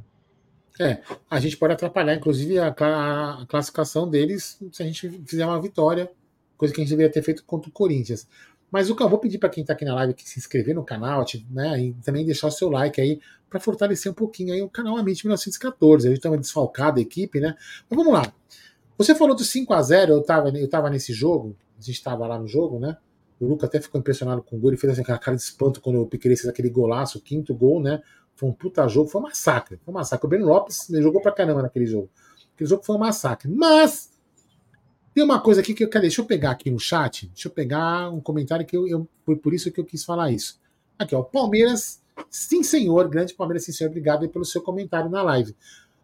[0.79, 5.59] É, a gente pode atrapalhar, inclusive, a, a, classificação deles se a gente fizer uma
[5.59, 6.09] vitória,
[6.55, 8.27] coisa que a gente deveria ter feito contra o Corinthians.
[8.71, 10.75] Mas o que eu vou pedir para quem está aqui na live que se inscrever
[10.75, 13.19] no canal, né, e também deixar o seu like aí
[13.49, 16.07] para fortalecer um pouquinho aí o canal Amit 1914.
[16.07, 17.55] A gente tá uma desfalcada a equipe, né?
[17.89, 18.31] Mas vamos lá.
[18.97, 22.27] Você falou do 5 a 0 eu estava eu tava nesse jogo, a gente estava
[22.27, 22.97] lá no jogo, né?
[23.39, 25.79] O Lucas até ficou impressionado com o gol, ele fez assim, aquela cara de espanto
[25.79, 28.01] quando o Piqueires fez aquele golaço, o quinto gol, né?
[28.35, 29.79] Foi um puta jogo, foi um massacre.
[29.83, 30.25] Foi um massacre.
[30.25, 32.09] O Breno Lopes jogou pra caramba naquele jogo.
[32.53, 33.49] Aquele jogo foi um massacre.
[33.49, 34.11] Mas
[35.13, 36.03] tem uma coisa aqui que eu quero.
[36.03, 37.27] Deixa eu pegar aqui no chat.
[37.27, 40.31] Deixa eu pegar um comentário que eu, eu foi por isso que eu quis falar
[40.31, 40.59] isso.
[40.97, 41.21] Aqui, ó.
[41.21, 43.09] Palmeiras, sim, senhor.
[43.09, 43.89] Grande Palmeiras, sim, senhor.
[43.89, 45.55] Obrigado pelo seu comentário na live.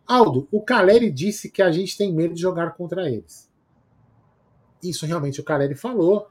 [0.05, 3.49] Aldo, o Caleri disse que a gente tem medo de jogar contra eles.
[4.89, 6.27] Isso realmente o Caleri falou.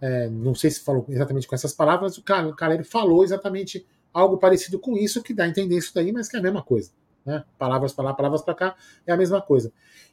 [0.00, 4.78] É, não sei se falou exatamente com essas palavras, o Caleri falou exatamente algo parecido
[4.78, 6.90] com isso, que dá a entender isso daí, mas que é a mesma coisa.
[7.24, 7.44] Né?
[7.58, 8.76] Palavras para lá, palavras para cá,
[9.06, 9.72] é a mesma coisa.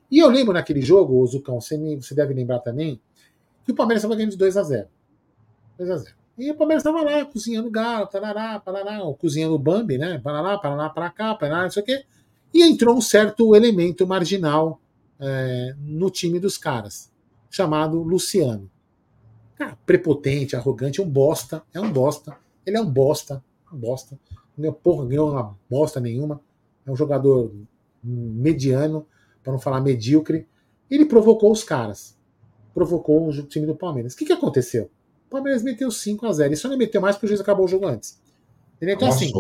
[0.10, 3.00] E eu lembro naquele jogo, Zucão, você, você deve lembrar também,
[3.64, 4.88] que o Palmeiras estava ganhando de 2 a 0
[5.78, 9.98] 2 a 0 E o Palmeiras estava lá, cozinhando galo, tarará, parará, cozinhando o Bambi,
[9.98, 10.20] né?
[10.20, 12.04] Parará, parará, para cá, parará, não sei o quê.
[12.54, 14.82] E entrou um certo elemento marginal
[15.20, 17.12] é, no time dos caras,
[17.54, 18.68] chamado Luciano.
[19.56, 22.36] Cara, prepotente, arrogante, um bosta, é um bosta.
[22.66, 24.20] Ele é um bosta, um bosta.
[24.58, 26.42] Não porra, ganhou uma bosta nenhuma.
[26.84, 27.54] É um jogador
[28.04, 29.06] mediano,
[29.44, 30.48] para não falar medíocre.
[30.90, 32.18] Ele provocou os caras.
[32.74, 34.16] Provocou o time do Palmeiras.
[34.16, 34.90] O que, que aconteceu?
[35.28, 37.66] O Palmeiras meteu 5 a 0 E só não meteu mais porque o juiz acabou
[37.66, 38.20] o jogo antes.
[38.82, 39.32] Ele Então, assim,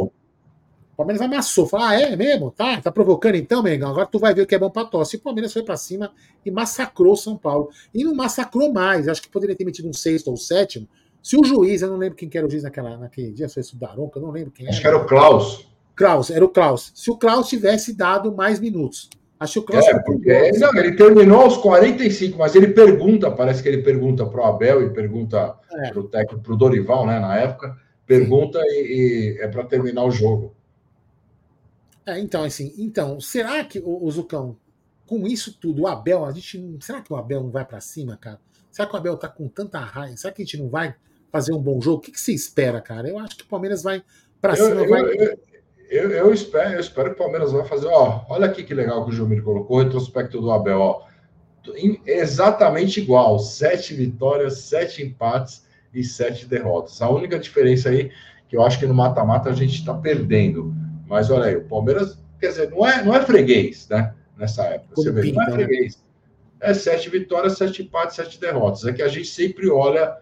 [1.03, 1.67] Palmeiras ameaçou.
[1.67, 2.49] Falou, ah, é mesmo?
[2.51, 3.91] Tá, tá provocando então, Mengão?
[3.91, 5.17] Agora tu vai ver o que é bom pra tosse.
[5.17, 6.11] E o Palmeiras foi para cima
[6.45, 7.69] e massacrou São Paulo.
[7.93, 9.07] E não massacrou mais.
[9.07, 10.87] Acho que poderia ter metido um sexto ou sétimo.
[11.21, 13.55] Se o juiz, eu não lembro quem que era o juiz naquela, naquele dia, se
[13.63, 14.73] foi o Daronca, eu não lembro quem era.
[14.73, 15.67] Acho que era o Klaus.
[15.95, 16.91] Klaus, era o Klaus.
[16.95, 19.09] Se o Klaus tivesse dado mais minutos.
[19.39, 19.87] Acho que o Klaus.
[19.87, 24.41] É, porque, não, ele terminou aos 45, mas ele pergunta, parece que ele pergunta para
[24.41, 25.91] o Abel e pergunta é.
[25.91, 27.75] para o técnico, para o Dorival, né, na época,
[28.05, 30.52] pergunta e, e, é para terminar o jogo.
[32.05, 34.57] É, então, assim, então, será que o, o Zucão,
[35.05, 36.77] com isso tudo, o Abel, a gente.
[36.81, 38.39] Será que o Abel não vai para cima, cara?
[38.71, 40.17] Será que o Abel tá com tanta raiva?
[40.17, 40.95] Será que a gente não vai
[41.31, 41.97] fazer um bom jogo?
[41.97, 43.07] O que, que você espera, cara?
[43.07, 44.03] Eu acho que o Palmeiras vai
[44.41, 44.81] para cima.
[44.81, 45.01] Eu, vai...
[45.01, 45.37] eu,
[45.89, 47.87] eu, eu, espero, eu espero que o Palmeiras vai fazer.
[47.87, 50.79] Ó, olha aqui que legal que o Jumir colocou, o retrospecto do Abel.
[50.79, 51.03] Ó,
[52.05, 57.01] exatamente igual: sete vitórias, sete empates e sete derrotas.
[57.01, 58.11] A única diferença aí
[58.49, 60.73] que eu acho que no mata-mata a gente está perdendo.
[61.07, 64.13] Mas olha aí, o Palmeiras, quer dizer, não é, não é freguês, né?
[64.37, 64.95] Nessa época.
[64.95, 65.51] Você vê, não é né?
[65.51, 66.03] freguês.
[66.59, 68.85] É sete vitórias, sete empates, sete derrotas.
[68.85, 70.17] É que a gente sempre olha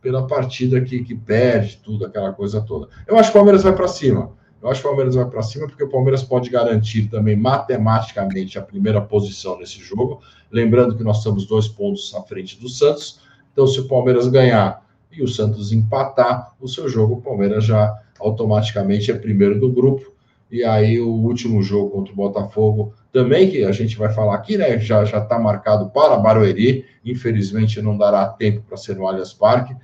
[0.00, 2.88] pela partida que, que perde, tudo, aquela coisa toda.
[3.06, 4.32] Eu acho que o Palmeiras vai para cima.
[4.62, 8.58] Eu acho que o Palmeiras vai para cima porque o Palmeiras pode garantir também matematicamente
[8.58, 10.20] a primeira posição nesse jogo.
[10.50, 13.20] Lembrando que nós estamos dois pontos à frente do Santos.
[13.52, 17.96] Então, se o Palmeiras ganhar e o Santos empatar o seu jogo, o Palmeiras já
[18.18, 20.12] automaticamente é primeiro do grupo.
[20.50, 24.56] E aí, o último jogo contra o Botafogo, também que a gente vai falar aqui,
[24.56, 24.78] né?
[24.78, 26.84] Já está marcado para Barueri.
[27.04, 29.74] Infelizmente, não dará tempo para ser no Allianz Parque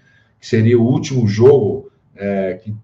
[0.42, 2.74] que seria o último jogo é, que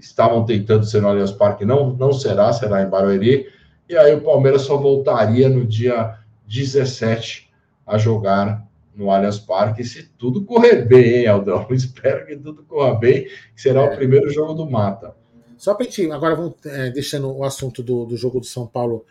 [0.00, 3.46] estavam tentando ser no Allianz Parque, não, não será, será em Barueri.
[3.88, 6.18] E aí o Palmeiras só voltaria no dia
[6.48, 7.48] 17
[7.86, 8.66] a jogar
[8.96, 11.66] no Allianz Parque, se tudo correr bem, hein, Aldão?
[11.70, 13.92] Espero que tudo corra bem, que será é.
[13.92, 15.14] o primeiro jogo do Mata.
[15.56, 19.04] Só para gente, agora vamos é, deixando o assunto do, do jogo do São Paulo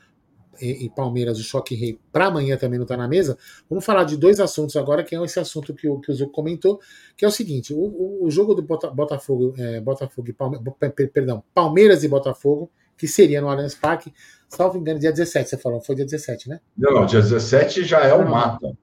[0.61, 3.37] e, Palmeiras, o Choque Rei, para amanhã também não está na mesa,
[3.69, 6.31] vamos falar de dois assuntos agora, que é esse assunto que o, que o Zuco
[6.31, 6.79] comentou,
[7.17, 10.63] que é o seguinte: o, o, o jogo do Botafogo, é, Botafogo e Palmeiras,
[11.11, 14.13] perdão, Palmeiras e Botafogo, que seria no Allianz Parque,
[14.47, 16.59] salvo engano, dia 17, você falou, foi dia 17, né?
[16.77, 18.77] Não, não dia 17 já é o Mata.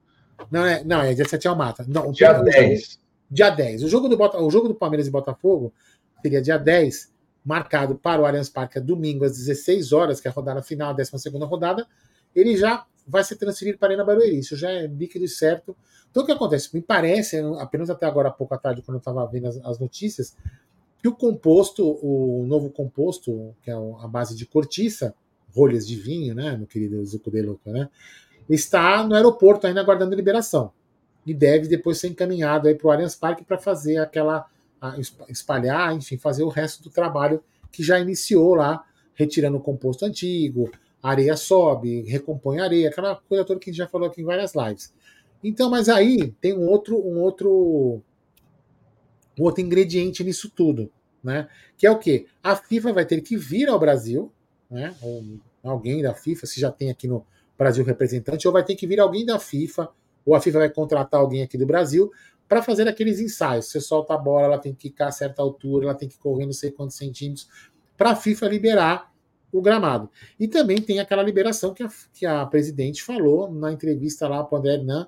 [0.51, 1.85] Não, é, não, é dia 17 é o Mata.
[1.87, 2.99] Não, dia 10.
[3.29, 3.83] dia 10.
[3.83, 5.73] O jogo, do, o jogo do Palmeiras e Botafogo
[6.21, 7.10] seria dia 10
[7.43, 10.91] marcado para o Allianz Parque é domingo às 16 horas, que é a rodada final,
[10.91, 11.87] a 12 rodada,
[12.35, 14.39] ele já vai ser transferido para a Arena Barueri.
[14.39, 15.75] Isso já é líquido e certo.
[16.09, 16.69] Então o que acontece?
[16.73, 19.79] Me parece, apenas até agora há pouco à tarde, quando eu estava vendo as, as,
[19.79, 20.35] notícias,
[21.01, 25.15] que o composto, o novo composto, que é a base de cortiça,
[25.53, 27.89] rolhas de vinho, né, meu querido Zuco de Luca, né,
[28.49, 30.71] está no aeroporto ainda aguardando liberação.
[31.25, 34.45] E deve depois ser encaminhado para o Allianz Parque para fazer aquela
[35.29, 40.71] espalhar, enfim, fazer o resto do trabalho que já iniciou lá, retirando o composto antigo,
[41.01, 44.53] areia sobe, recompõe areia, aquela coisa toda que a gente já falou aqui em várias
[44.53, 44.93] lives.
[45.43, 48.01] Então, mas aí tem um outro, um outro,
[49.39, 50.91] um outro ingrediente nisso tudo,
[51.23, 51.47] né?
[51.77, 52.27] Que é o que?
[52.43, 54.31] A FIFA vai ter que vir ao Brasil,
[54.69, 54.95] né?
[55.01, 55.23] Ou
[55.63, 57.25] alguém da FIFA, se já tem aqui no
[57.57, 59.89] Brasil representante, ou vai ter que vir alguém da FIFA,
[60.25, 62.11] ou a FIFA vai contratar alguém aqui do Brasil
[62.47, 63.67] para fazer aqueles ensaios.
[63.67, 66.45] Você solta a bola, ela tem que ficar a certa altura, ela tem que correr
[66.45, 67.47] não sei quantos centímetros,
[67.97, 69.11] para a FIFA liberar
[69.51, 70.09] o gramado.
[70.39, 74.55] E também tem aquela liberação que a, que a presidente falou na entrevista lá para
[74.55, 75.07] o André Hernan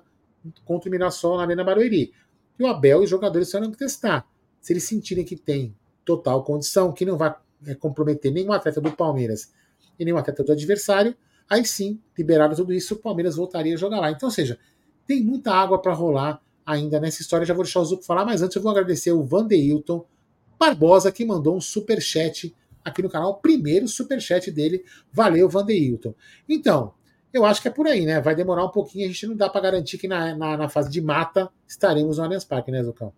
[0.64, 2.12] contra o Mirassol na Arena Barueri.
[2.58, 4.26] E o Abel e os jogadores serão testar.
[4.60, 7.34] Se eles sentirem que tem total condição, que não vai
[7.66, 9.52] é, comprometer nenhum atleta do Palmeiras
[9.98, 11.16] e nenhum atleta do adversário,
[11.48, 14.10] aí sim, liberado tudo isso, o Palmeiras voltaria a jogar lá.
[14.10, 14.58] Então, ou seja,
[15.06, 17.46] tem muita água para rolar ainda nessa história.
[17.46, 20.04] Já vou deixar o Zuco falar, mas antes eu vou agradecer o Vandeilton
[20.58, 24.84] Barbosa, que mandou um super chat aqui no canal, o primeiro super chat dele.
[25.12, 26.14] Valeu, Vandeilton.
[26.48, 26.94] Então,
[27.32, 28.20] eu acho que é por aí, né?
[28.20, 30.90] Vai demorar um pouquinho, a gente não dá para garantir que na, na, na, fase
[30.90, 33.12] de mata estaremos no Allianz Parque, né, Zucão?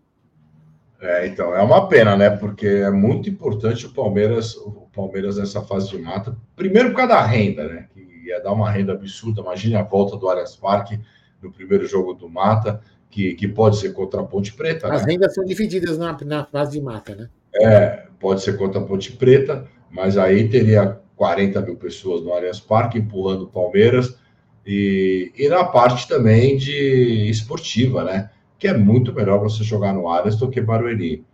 [0.99, 2.31] É, então, é uma pena, né?
[2.31, 6.35] Porque é muito importante o Palmeiras, o Palmeiras nessa fase de mata.
[6.57, 7.89] Primeiro por causa da renda, né?
[7.93, 9.43] Que ia dar uma renda absurda.
[9.43, 10.99] Imagine a volta do Arias Parque
[11.43, 12.81] no primeiro jogo do Mata,
[13.11, 14.93] que, que pode ser contra a Ponte Preta.
[14.93, 15.13] As né?
[15.13, 17.29] rendas são divididas na, na fase de mata, né?
[17.55, 22.61] É, pode ser contra a Ponte Preta, mas aí teria 40 mil pessoas no Allianz
[22.61, 24.19] Parque empurrando o Palmeiras
[24.67, 28.31] e, e na parte também de esportiva, né?
[28.59, 31.25] Que é muito melhor você jogar no Allianz do que Barueri.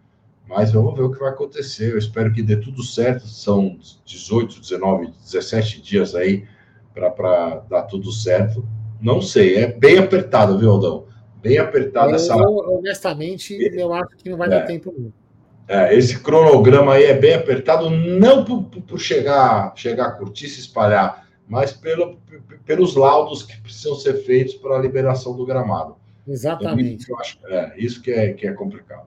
[0.46, 1.92] Mas vamos ver o que vai acontecer.
[1.92, 3.26] Eu espero que dê tudo certo.
[3.26, 6.44] São 18, 19, 17 dias aí
[6.94, 8.64] para dar tudo certo.
[9.03, 11.07] Não sei, é bem apertado, viu, Aldão?
[11.42, 12.36] Bem apertado essa.
[12.36, 14.50] honestamente, eu acho que não vai É.
[14.50, 15.12] dar tempo.
[15.66, 20.61] É, esse cronograma aí é bem apertado, não por, por- chegar, chegar a curtir, se
[20.61, 22.18] espalhar, mas pelo,
[22.64, 25.96] pelos laudos que precisam ser feitos para a liberação do gramado.
[26.22, 27.03] Então, Exatamente.
[27.03, 29.07] isso, eu acho, é, isso que é, que é complicado.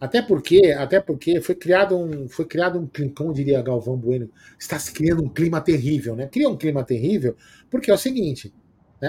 [0.00, 4.28] Até porque, até porque foi criado um, foi criado um clima, como diria Galvão Bueno,
[4.58, 6.26] está se criando um clima terrível, né?
[6.26, 7.34] Cria um clima terrível,
[7.70, 8.52] porque é o seguinte,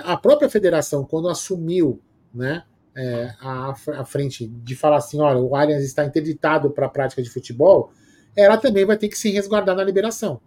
[0.03, 2.01] a própria federação, quando assumiu,
[2.33, 2.63] né,
[2.95, 7.21] é, a, a frente de falar assim, olha, o Allianz está interditado para a prática
[7.21, 7.91] de futebol,
[8.35, 10.41] ela também vai ter que se resguardar na liberação.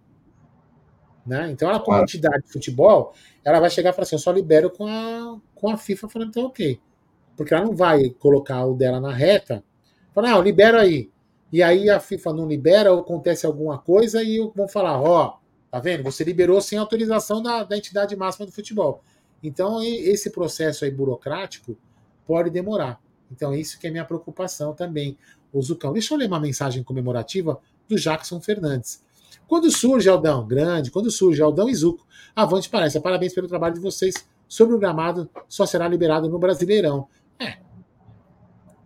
[1.25, 1.51] Né?
[1.51, 2.03] Então, ela, como Claro.
[2.03, 5.69] entidade de futebol, ela vai chegar e falar assim: eu só libero com a, com
[5.69, 6.79] a FIFA falando então, ok.
[7.37, 9.63] Porque ela não vai colocar o dela na reta,
[10.13, 11.11] falar, não, libera aí.
[11.51, 15.37] E aí a FIFA não libera, ou acontece alguma coisa, e vão falar: ó,
[15.69, 16.03] tá vendo?
[16.03, 19.03] Você liberou sem autorização da, da entidade máxima do futebol.
[19.41, 21.77] Então, esse processo aí burocrático
[22.25, 23.01] pode demorar.
[23.31, 25.17] Então, isso que é minha preocupação também.
[25.51, 25.93] O Zucão.
[25.93, 29.03] Deixa eu ler uma mensagem comemorativa do Jackson Fernandes.
[29.47, 33.01] Quando surge Aldão, grande, quando surge Aldão e Zuco, avante palestra.
[33.01, 34.13] Parabéns pelo trabalho de vocês.
[34.47, 37.07] Sobre o gramado, só será liberado no Brasileirão.
[37.39, 37.57] É.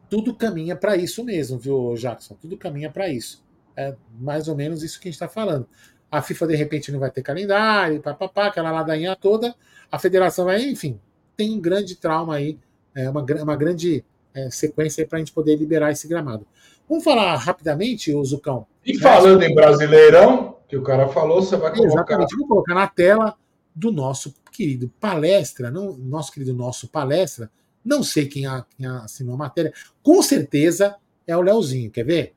[0.10, 2.36] Tudo caminha para isso mesmo, viu, Jackson?
[2.36, 3.44] Tudo caminha para isso.
[3.76, 5.68] É mais ou menos isso que a gente está falando.
[6.14, 9.56] A FIFA, de repente, não vai ter calendário, papapá, aquela ladainha toda.
[9.92, 11.00] A federação vai, enfim,
[11.36, 12.60] tem um grande trauma aí,
[12.94, 16.46] é uma, uma grande é, sequência para a gente poder liberar esse gramado.
[16.88, 18.68] Vamos falar rapidamente, o Zucão?
[18.86, 21.94] E falando em Brasileirão, que o cara falou, você vai colocar.
[21.94, 22.36] Exatamente.
[22.38, 23.36] Vou colocar na tela
[23.74, 27.50] do nosso querido palestra, não, nosso querido nosso palestra.
[27.84, 29.74] Não sei quem, a- quem assinou a matéria.
[30.04, 30.96] Com certeza
[31.26, 31.90] é o Leozinho.
[31.90, 32.34] Quer ver?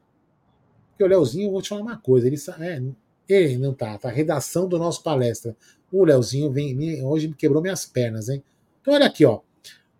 [0.90, 2.26] Porque o Leozinho, eu vou te falar uma coisa.
[2.26, 2.82] Ele, é,
[3.28, 4.08] ele não tá, tá.
[4.08, 5.56] Redação do nosso palestra.
[5.90, 8.42] O Leozinho vem, hoje me quebrou minhas pernas, hein?
[8.80, 9.40] Então, olha aqui, ó.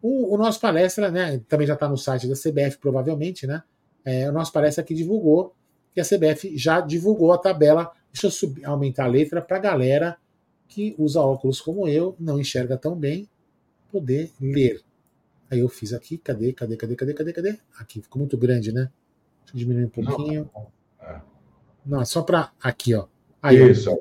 [0.03, 1.41] O, o nosso palestra, né?
[1.49, 3.63] Também já está no site da CBF, provavelmente, né?
[4.05, 5.55] É, o nosso palestra que divulgou
[5.97, 7.91] que a CBF já divulgou a tabela.
[8.13, 10.19] Deixa eu subir, aumentar a letra para a galera
[10.69, 13.29] que usa óculos como eu, não enxerga tão bem,
[13.91, 14.83] poder ler.
[15.51, 17.59] Aí eu fiz aqui, cadê, cadê, cadê, cadê, cadê, cadê?
[17.79, 18.91] Aqui, ficou muito grande, né?
[19.45, 20.51] Deixa eu diminuir um pouquinho.
[21.01, 21.21] É.
[21.85, 23.07] Não, é só para aqui, ó.
[23.47, 23.71] Aí.
[23.71, 23.99] Isso.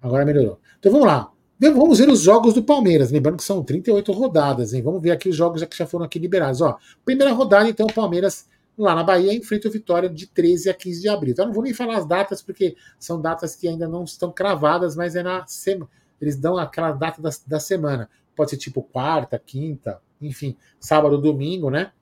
[0.00, 0.58] Agora melhorou.
[0.78, 1.30] Então vamos lá.
[1.60, 3.10] Vamos ver os jogos do Palmeiras.
[3.10, 4.80] Lembrando que são 38 rodadas, hein?
[4.80, 6.62] Vamos ver aqui os jogos que já foram aqui liberados.
[6.62, 10.74] Ó, primeira rodada, então, o Palmeiras lá na Bahia enfrenta o Vitória de 13 a
[10.74, 11.32] 15 de abril.
[11.32, 14.32] Então, eu não vou nem falar as datas, porque são datas que ainda não estão
[14.32, 15.90] cravadas, mas é na semana.
[16.18, 18.08] Eles dão aquela data da, da semana.
[18.34, 21.92] Pode ser tipo quarta, quinta, enfim, sábado, domingo, né?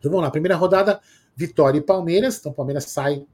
[0.00, 0.32] Então vamos lá.
[0.32, 1.00] Primeira rodada,
[1.36, 2.38] Vitória e Palmeiras.
[2.38, 3.24] Então, o Palmeiras sai,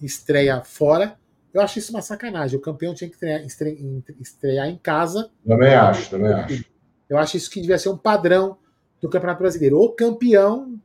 [0.00, 1.18] estreia fora.
[1.56, 2.58] Eu acho isso uma sacanagem.
[2.58, 5.30] O campeão tinha que estrear, estre- estrear em casa.
[5.46, 6.64] Também acho, também acho.
[7.08, 8.58] Eu acho isso que devia ser um padrão
[9.00, 9.78] do Campeonato Brasileiro.
[9.80, 10.78] O campeão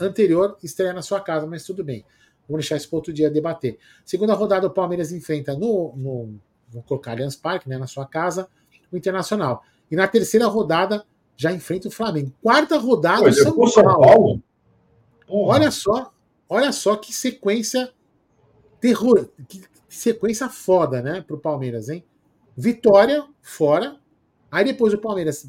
[0.00, 2.04] anterior estreia na sua casa, mas tudo bem.
[2.48, 3.76] Vamos deixar isso para outro dia debater.
[4.04, 6.38] Segunda rodada, o Palmeiras enfrenta no, no
[6.68, 8.48] vou colocar Allianz Parque, né, na sua casa,
[8.92, 9.64] o Internacional.
[9.90, 11.04] E na terceira rodada,
[11.36, 12.32] já enfrenta o Flamengo.
[12.40, 14.00] Quarta rodada, Pô, o São Paulo.
[14.00, 14.42] Paulo?
[15.28, 16.12] Olha só,
[16.48, 17.90] olha só que sequência
[18.80, 19.62] terror, que
[19.94, 22.04] sequência foda, né, pro Palmeiras, hein?
[22.56, 23.96] Vitória fora,
[24.50, 25.48] aí depois o Palmeiras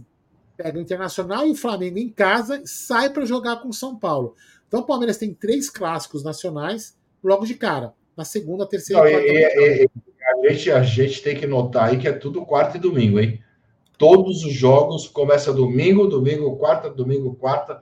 [0.58, 4.36] pega o Internacional e o Flamengo em casa, sai para jogar com o São Paulo.
[4.68, 9.12] Então o Palmeiras tem três clássicos nacionais logo de cara, na segunda, terceira Não, e
[9.12, 9.28] quarta.
[9.30, 9.90] e- e-
[10.26, 13.40] a, gente, a gente tem que notar aí que é tudo quarta e domingo, hein?
[13.98, 17.82] Todos os jogos começa domingo, domingo, quarta, domingo, quarta.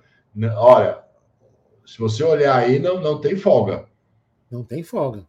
[0.58, 1.02] Olha,
[1.86, 3.86] se você olhar aí, não, não tem folga.
[4.52, 5.26] Não tem folga.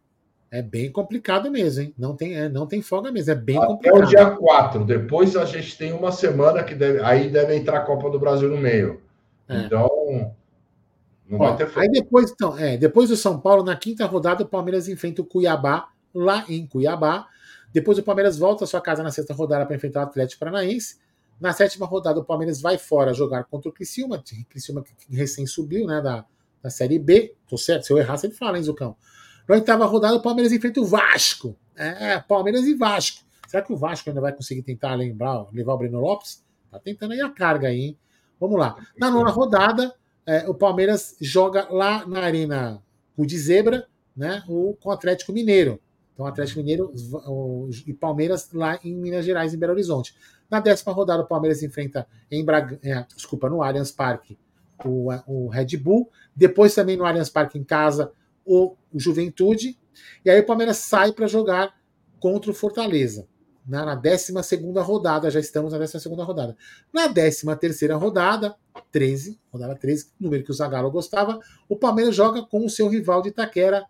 [0.51, 1.93] É bem complicado mesmo, hein?
[1.97, 4.03] Não tem, é, não tem folga mesmo, é bem Até complicado.
[4.03, 4.85] o dia 4.
[4.85, 8.49] Depois a gente tem uma semana que deve, aí deve entrar a Copa do Brasil
[8.49, 9.01] no meio.
[9.49, 9.57] É.
[9.61, 10.33] Então,
[11.27, 11.81] não Ó, vai ter folga.
[11.81, 15.25] aí depois, então, é, depois do São Paulo, na quinta rodada, o Palmeiras enfrenta o
[15.25, 17.27] Cuiabá, lá em Cuiabá.
[17.73, 20.97] Depois o Palmeiras volta à sua casa na sexta rodada para enfrentar o Atlético Paranaense.
[21.41, 25.85] Na sétima rodada, o Palmeiras vai fora jogar contra o Criciúma, Criciúma que recém subiu
[25.85, 26.23] né, da,
[26.63, 27.35] da Série B.
[27.49, 27.85] Tô certo?
[27.85, 28.95] Se eu errar, você fala, hein, Zucão?
[29.47, 31.55] Na oitava rodada, o Palmeiras enfrenta o Vasco.
[31.75, 33.23] É, Palmeiras e Vasco.
[33.47, 36.43] Será que o Vasco ainda vai conseguir tentar lembrar, levar o Breno Lopes?
[36.71, 37.97] Tá tentando aí a carga aí, hein?
[38.39, 38.75] Vamos lá.
[38.97, 39.93] Na nona rodada,
[40.25, 42.81] é, o Palmeiras joga lá na Arena
[43.17, 44.43] de Zebra, né?
[44.47, 45.79] O, com o Atlético Mineiro.
[46.13, 46.91] Então, Atlético Mineiro
[47.27, 50.15] o, e Palmeiras lá em Minas Gerais, em Belo Horizonte.
[50.49, 54.37] Na décima rodada, o Palmeiras enfrenta em Braga, é, desculpa, no Allianz Parque
[54.83, 56.09] o, o Red Bull.
[56.35, 58.11] Depois também no Allianz Parque em casa
[58.45, 59.77] o, Juventude.
[60.23, 61.75] E aí o Palmeiras sai para jogar
[62.19, 63.27] contra o Fortaleza.
[63.67, 64.31] Na, na 12
[64.83, 66.55] rodada, já estamos na 12 rodada.
[66.93, 67.45] Na 13
[67.93, 68.55] rodada,
[68.91, 73.23] 13, rodada 13, número que o Zagallo gostava, o Palmeiras joga com o seu rival
[73.23, 73.85] de Itaquera,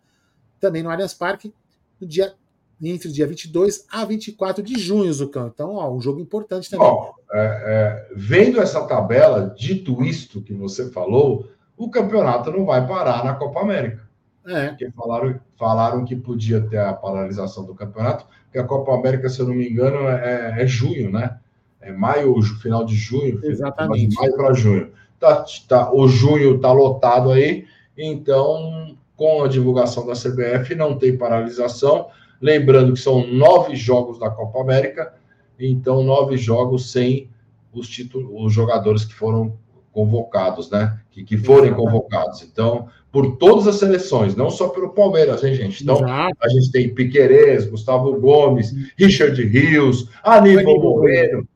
[0.58, 1.52] também no Allianz Parque,
[2.00, 2.34] no dia,
[2.80, 5.48] entre o dia 22 a 24 de junho, Zucão.
[5.48, 6.88] Então, ó, um jogo importante também.
[6.88, 12.86] Bom, é, é, vendo essa tabela, dito isto que você falou, o campeonato não vai
[12.86, 14.05] parar na Copa América.
[14.46, 14.68] É.
[14.68, 19.40] Porque falaram, falaram que podia ter a paralisação do campeonato, porque a Copa América, se
[19.40, 21.38] eu não me engano, é, é junho, né?
[21.80, 23.40] É maio, final de junho.
[23.44, 24.08] Exatamente.
[24.08, 24.90] De maio para junho.
[25.18, 27.66] Tá, tá, o junho está lotado aí,
[27.96, 32.08] então, com a divulgação da CBF, não tem paralisação.
[32.40, 35.14] Lembrando que são nove jogos da Copa América,
[35.58, 37.30] então nove jogos sem
[37.72, 39.56] os, títulos, os jogadores que foram
[39.90, 41.00] convocados, né?
[41.10, 42.42] Que, que forem convocados.
[42.42, 45.82] Então, por todas as seleções, não só pelo Palmeiras, hein, gente?
[45.82, 46.36] Então, Exato.
[46.38, 51.48] a gente tem Piquerez, Gustavo Gomes, Richard Rios, Aníbal Moreno.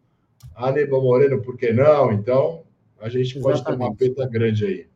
[0.57, 2.13] Aníbal Moreno, por que não?
[2.13, 2.63] Então,
[2.99, 3.43] a gente Exatamente.
[3.43, 4.87] pode ter uma peta grande aí.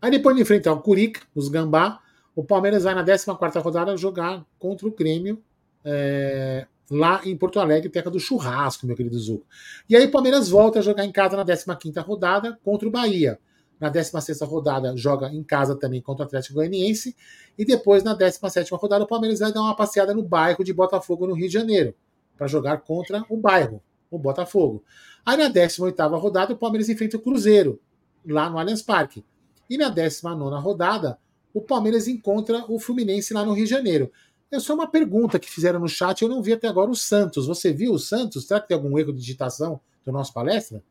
[0.00, 1.98] Aí depois de enfrentar o Curica, os Gambá,
[2.32, 5.42] o Palmeiras vai na 14 rodada jogar contra o Grêmio
[5.84, 9.44] é, lá em Porto Alegre, terra do churrasco, meu querido Zuco.
[9.90, 13.36] E aí o Palmeiras volta a jogar em casa na 15 rodada contra o Bahia.
[13.80, 17.16] Na 16 rodada, joga em casa também contra o Atlético Goianiense.
[17.58, 21.26] E depois, na 17 rodada, o Palmeiras vai dar uma passeada no bairro de Botafogo,
[21.26, 21.94] no Rio de Janeiro,
[22.36, 24.82] para jogar contra o bairro, o Botafogo.
[25.26, 27.80] Aí, na 18 rodada, o Palmeiras enfrenta o Cruzeiro,
[28.26, 29.24] lá no Allianz Parque.
[29.68, 31.18] E na 19 rodada,
[31.52, 34.10] o Palmeiras encontra o Fluminense lá no Rio de Janeiro.
[34.50, 37.46] É só uma pergunta que fizeram no chat, eu não vi até agora o Santos.
[37.46, 38.46] Você viu o Santos?
[38.46, 40.82] Será que tem algum erro de digitação do nosso palestra?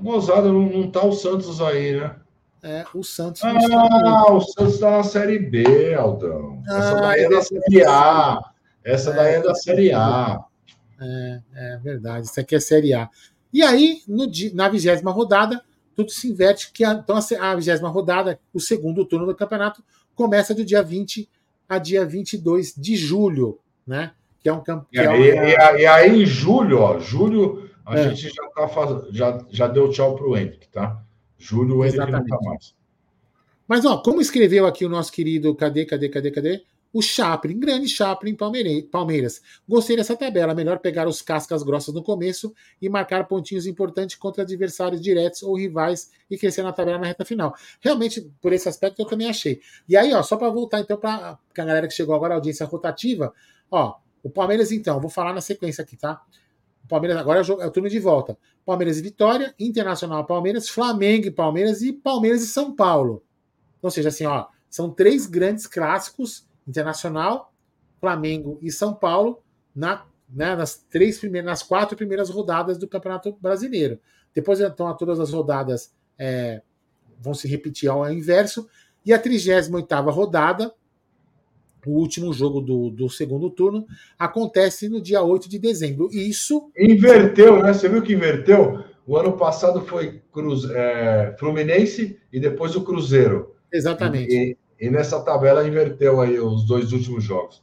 [0.00, 2.16] Gozada, não, não tá o Santos aí, né?
[2.62, 3.42] É, o Santos.
[3.44, 6.62] Ah, o Santos tá na Série B, Aldão.
[6.64, 8.52] Essa ah, daí é da Série A.
[8.84, 10.44] Essa é, daí é da Série A.
[11.00, 12.26] É, é verdade.
[12.26, 13.10] Isso aqui é Série A.
[13.52, 15.60] E aí, no, na vigésima rodada,
[15.96, 16.70] tudo se inverte.
[16.72, 19.82] Que a, então, a vigésima rodada, o segundo turno do campeonato,
[20.14, 21.28] começa do dia 20
[21.68, 24.12] a dia 22 de julho, né?
[24.40, 25.16] Que é um campeonato.
[25.16, 28.14] É, e, e, aí, em julho, ó, julho a é.
[28.14, 29.08] gente já, tá faz...
[29.14, 31.02] já, já deu tchau para o Hendrick, tá?
[31.38, 32.74] Júlio, o Hendrick não tá mais.
[33.66, 36.64] Mas, ó, como escreveu aqui o nosso querido, cadê, cadê, cadê, cadê?
[36.92, 39.40] O Chaplin, grande Chaplin Palmeiras.
[39.66, 40.54] Gostei dessa tabela.
[40.54, 45.56] Melhor pegar os cascas grossas no começo e marcar pontinhos importantes contra adversários diretos ou
[45.56, 47.54] rivais e crescer na tabela na reta final.
[47.80, 49.62] Realmente, por esse aspecto, eu também achei.
[49.88, 52.66] E aí, ó, só para voltar então para a galera que chegou agora, a audiência
[52.66, 53.32] rotativa,
[53.70, 56.20] ó, o Palmeiras, então, vou falar na sequência aqui, tá?
[56.92, 58.36] Palmeiras agora é o, é o turno de volta.
[58.66, 63.24] Palmeiras e Vitória, Internacional Palmeiras, Flamengo e Palmeiras e Palmeiras e São Paulo.
[63.80, 67.50] Ou seja, assim, ó, são três grandes clássicos: Internacional,
[67.98, 69.42] Flamengo e São Paulo
[69.74, 73.98] na, né, nas três primeiras, nas quatro primeiras rodadas do Campeonato Brasileiro.
[74.34, 76.60] Depois então todas as rodadas é,
[77.18, 78.68] vão se repetir ao inverso
[79.02, 80.74] e a 38 rodada
[81.90, 83.86] o último jogo do, do segundo turno
[84.18, 86.08] acontece no dia 8 de dezembro.
[86.12, 86.70] Isso.
[86.76, 87.72] Inverteu, né?
[87.72, 88.84] Você viu que inverteu?
[89.06, 93.54] O ano passado foi Cruz, é, Fluminense e depois o Cruzeiro.
[93.72, 94.32] Exatamente.
[94.32, 97.62] E, e, nessa tabela inverteu aí os dois últimos jogos.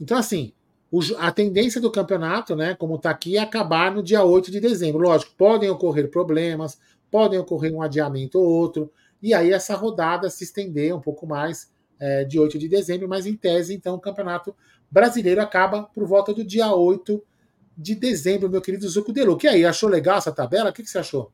[0.00, 0.52] Então, assim,
[0.90, 4.60] o, a tendência do campeonato, né, como está aqui, é acabar no dia 8 de
[4.60, 5.02] dezembro.
[5.02, 6.78] Lógico, podem ocorrer problemas,
[7.10, 8.90] podem ocorrer um adiamento ou outro,
[9.20, 11.70] e aí essa rodada se estender um pouco mais
[12.00, 14.54] é, de 8 de dezembro, mas em tese, então, o Campeonato
[14.90, 17.22] Brasileiro acaba por volta do dia 8
[17.76, 19.44] de dezembro, meu querido Zuco Deluc.
[19.44, 20.70] E aí, achou legal essa tabela?
[20.70, 21.30] O que, que você achou?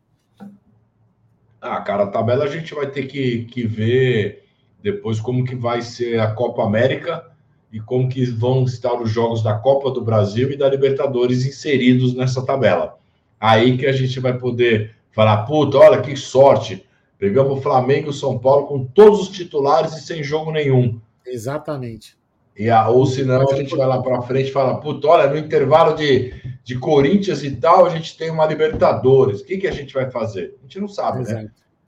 [1.61, 4.45] Ah, cara, a tabela a gente vai ter que, que ver
[4.83, 7.31] depois como que vai ser a Copa América
[7.73, 12.15] e como que vão estar os jogos da Copa do Brasil e da Libertadores inseridos
[12.15, 12.99] nessa tabela.
[13.41, 16.84] Aí que a gente vai poder falar, puta, olha que sorte,
[17.25, 21.01] Pegamos o Flamengo e o São Paulo com todos os titulares e sem jogo nenhum.
[21.25, 22.19] Exatamente.
[22.55, 25.39] E a, ou senão a gente vai lá para frente e fala, puta, olha, no
[25.39, 29.41] intervalo de, de Corinthians e tal, a gente tem uma Libertadores.
[29.41, 30.55] O que, que a gente vai fazer?
[30.61, 31.23] A gente não sabe, né?
[31.23, 31.45] Exato.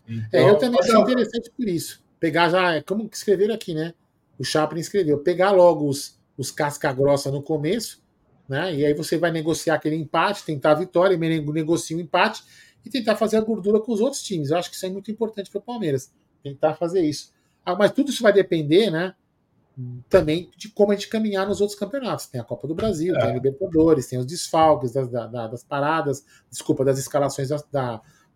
[0.08, 0.26] né?
[0.26, 2.02] Então, é, eu também achei interessante por isso.
[2.18, 3.92] pegar já, é como que escreveram aqui, né?
[4.38, 8.02] O Chaplin escreveu, pegar logo os, os casca grossa no começo,
[8.48, 8.74] né?
[8.74, 12.42] E aí você vai negociar aquele empate, tentar a vitória, negocia o empate
[12.86, 14.50] e tentar fazer a gordura com os outros times.
[14.50, 17.32] Eu acho que isso é muito importante para o Palmeiras, tentar fazer isso.
[17.64, 19.12] Ah, mas tudo isso vai depender, né?
[20.08, 22.26] Também de como a gente caminhar nos outros campeonatos.
[22.26, 23.20] Tem a Copa do Brasil, é.
[23.20, 27.64] tem a Libertadores, tem os desfalques das, das paradas, desculpa, das escalações das,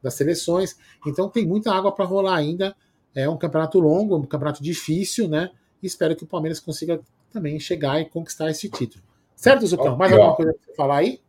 [0.03, 0.77] das seleções.
[1.07, 2.75] Então tem muita água para rolar ainda.
[3.15, 5.51] É um campeonato longo, um campeonato difícil, né?
[5.81, 9.03] E espero que o Palmeiras consiga também chegar e conquistar esse título.
[9.37, 9.97] Certo, Zucão?
[9.97, 11.21] Mais alguma coisa para você falar aí?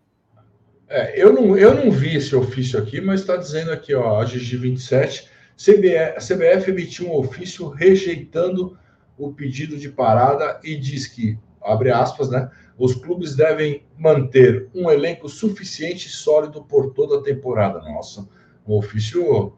[0.93, 4.25] É, eu, não, eu não vi esse ofício aqui, mas está dizendo aqui, ó, a
[4.25, 8.77] Gigi 27, CBF, a CBF emitiu um ofício rejeitando
[9.17, 14.91] o pedido de parada e diz que, abre aspas, né, os clubes devem manter um
[14.91, 17.79] elenco suficiente e sólido por toda a temporada.
[17.79, 18.27] Nossa,
[18.67, 19.53] um ofício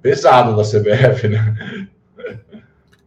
[0.00, 1.88] pesado da CBF, né?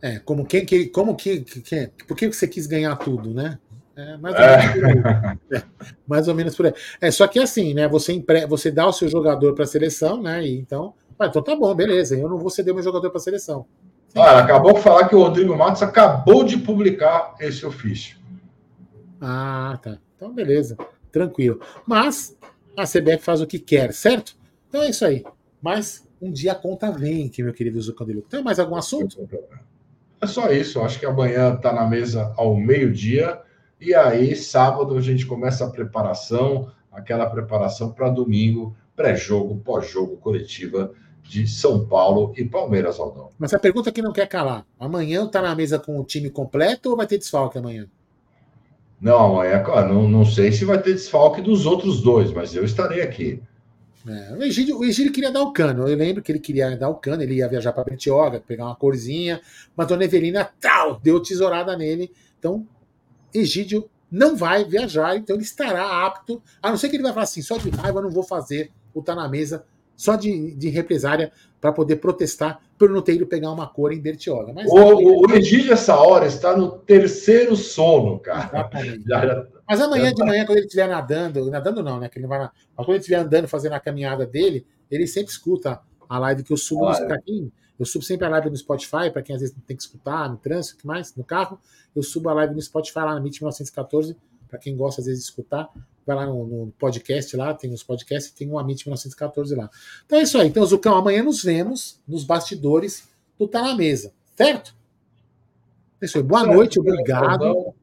[0.04, 3.58] É, como quem que, como que, que, por que você quis ganhar tudo, né?
[3.96, 5.38] É, mais, ou é.
[5.58, 5.64] é,
[6.08, 6.74] mais ou menos por aí.
[7.00, 7.88] É, só que assim, né?
[7.88, 8.46] Você, empre...
[8.48, 10.46] você dá o seu jogador para a seleção, né?
[10.46, 12.18] E então, ah, então tá bom, beleza.
[12.18, 13.66] Eu não vou ceder meu jogador para a seleção.
[14.16, 18.18] Olha, acabou de falar que o Rodrigo Matos acabou de publicar esse ofício.
[19.22, 19.98] Ah, tá.
[20.16, 20.78] Então, beleza.
[21.12, 21.62] Tranquilo.
[21.86, 22.38] Mas
[22.76, 24.36] a CBF faz o que quer, certo?
[24.68, 25.24] Então é isso aí.
[25.62, 28.22] Mas um dia a conta vem, que meu querido Zucandilu.
[28.24, 29.28] Tem mais algum assunto?
[30.20, 30.82] É só isso.
[30.82, 33.42] Acho que amanhã está na mesa ao meio-dia.
[33.82, 40.92] E aí, sábado, a gente começa a preparação, aquela preparação para domingo, pré-jogo, pós-jogo, coletiva
[41.24, 43.30] de São Paulo e Palmeiras, Aldão.
[43.40, 46.92] Mas a pergunta que não quer calar: amanhã está na mesa com o time completo
[46.92, 47.88] ou vai ter desfalque amanhã?
[49.02, 53.02] Não, amanhã, não, não sei se vai ter desfalque dos outros dois, mas eu estarei
[53.02, 53.42] aqui.
[54.08, 55.88] É, o, Egídio, o Egídio queria dar o cano.
[55.88, 58.76] Eu lembro que ele queria dar o cano, ele ia viajar para Bertioga, pegar uma
[58.76, 59.42] corzinha,
[59.76, 62.12] mas Dona Evelina tal, deu tesourada nele.
[62.38, 62.68] Então,
[63.34, 67.24] Egídio não vai viajar, então ele estará apto, a não ser que ele vai falar
[67.24, 69.64] assim, só de raiva não vou fazer o Tá na Mesa,
[69.96, 74.02] só de, de represária para poder protestar por não ter ido pegar uma cor em
[74.02, 74.52] Bertioga.
[74.52, 78.50] Mas, o, o, o Egídio, essa hora, está no terceiro sono, cara.
[79.70, 82.10] Mas amanhã de manhã, quando ele estiver nadando, nadando não, né?
[82.10, 85.80] Que ele vai, mas quando ele estiver andando, fazendo a caminhada dele, ele sempre escuta
[86.10, 87.08] a live que eu subo ah, no
[87.82, 90.38] Eu subo sempre a live no Spotify, para quem às vezes tem que escutar, no
[90.38, 91.16] trânsito, que mais?
[91.16, 91.60] No carro
[91.96, 94.16] eu subo a live no Spotify lá na MIT 1914,
[94.48, 95.68] para quem gosta às vezes de escutar,
[96.06, 99.68] vai lá no, no, podcast lá, tem os podcasts, tem um Amit 1914 lá.
[100.06, 100.48] Então é isso aí.
[100.48, 103.10] Então, Zucão, amanhã nos vemos nos bastidores
[103.40, 104.76] do Tá na Mesa, certo?
[106.00, 106.24] É isso aí.
[106.24, 107.74] Boa certo, noite, obrigado.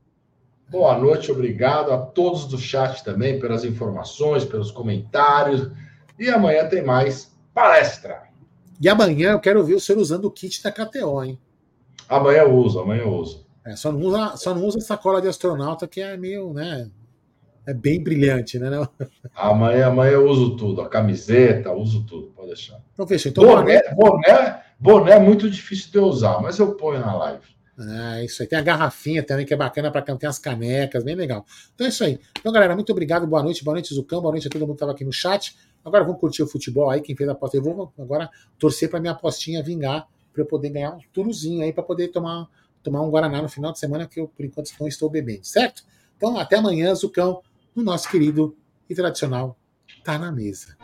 [0.70, 5.68] Boa noite, obrigado a todos do chat também pelas informações, pelos comentários.
[6.16, 8.27] E amanhã tem mais palestra.
[8.80, 11.38] E amanhã eu quero ver o senhor usando o kit da KTO, hein?
[12.08, 13.46] Amanhã eu uso, amanhã eu uso.
[13.66, 16.88] É, só, não usa, só não usa sacola de astronauta, que é meio, né?
[17.66, 18.70] É bem brilhante, né?
[19.34, 22.80] Amanhã, amanhã eu uso tudo, a camiseta, uso tudo, pode deixar.
[22.94, 23.30] Então, fechou.
[23.30, 27.58] Então, boné, boné, boné é muito difícil de eu usar, mas eu ponho na live.
[27.78, 28.48] Ah, isso aí.
[28.48, 31.44] Tem a garrafinha também, que é bacana para tem as canecas, bem legal.
[31.74, 32.18] Então é isso aí.
[32.40, 33.26] Então, galera, muito obrigado.
[33.26, 34.20] Boa noite, boa noite, Zucão.
[34.20, 35.56] Boa noite a todo mundo que estava aqui no chat.
[35.88, 37.00] Agora vamos curtir o futebol aí.
[37.00, 40.70] Quem fez a aposta, eu vou agora torcer para minha apostinha vingar, para eu poder
[40.70, 42.48] ganhar um turozinho aí, para poder tomar
[42.82, 45.82] tomar um Guaraná no final de semana, que eu, por enquanto, não estou bebendo, certo?
[46.16, 47.42] Então, até amanhã, Zucão,
[47.74, 48.56] no nosso querido
[48.88, 49.56] e tradicional
[50.04, 50.76] Tá na Mesa.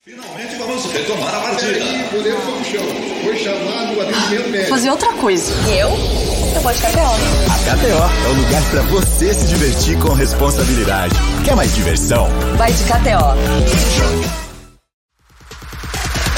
[0.00, 1.78] Finalmente vamos retomar a partida.
[2.08, 2.82] O goleiro foi no chão.
[3.22, 4.70] Foi chamado o atendimento médico.
[4.70, 5.52] Fazer outra coisa.
[5.70, 6.29] Eu?
[6.54, 6.98] Eu vou de KTO.
[6.98, 11.14] A KTO é o lugar para você se divertir com responsabilidade.
[11.44, 12.28] Quer mais diversão?
[12.56, 14.49] Vai de KTO.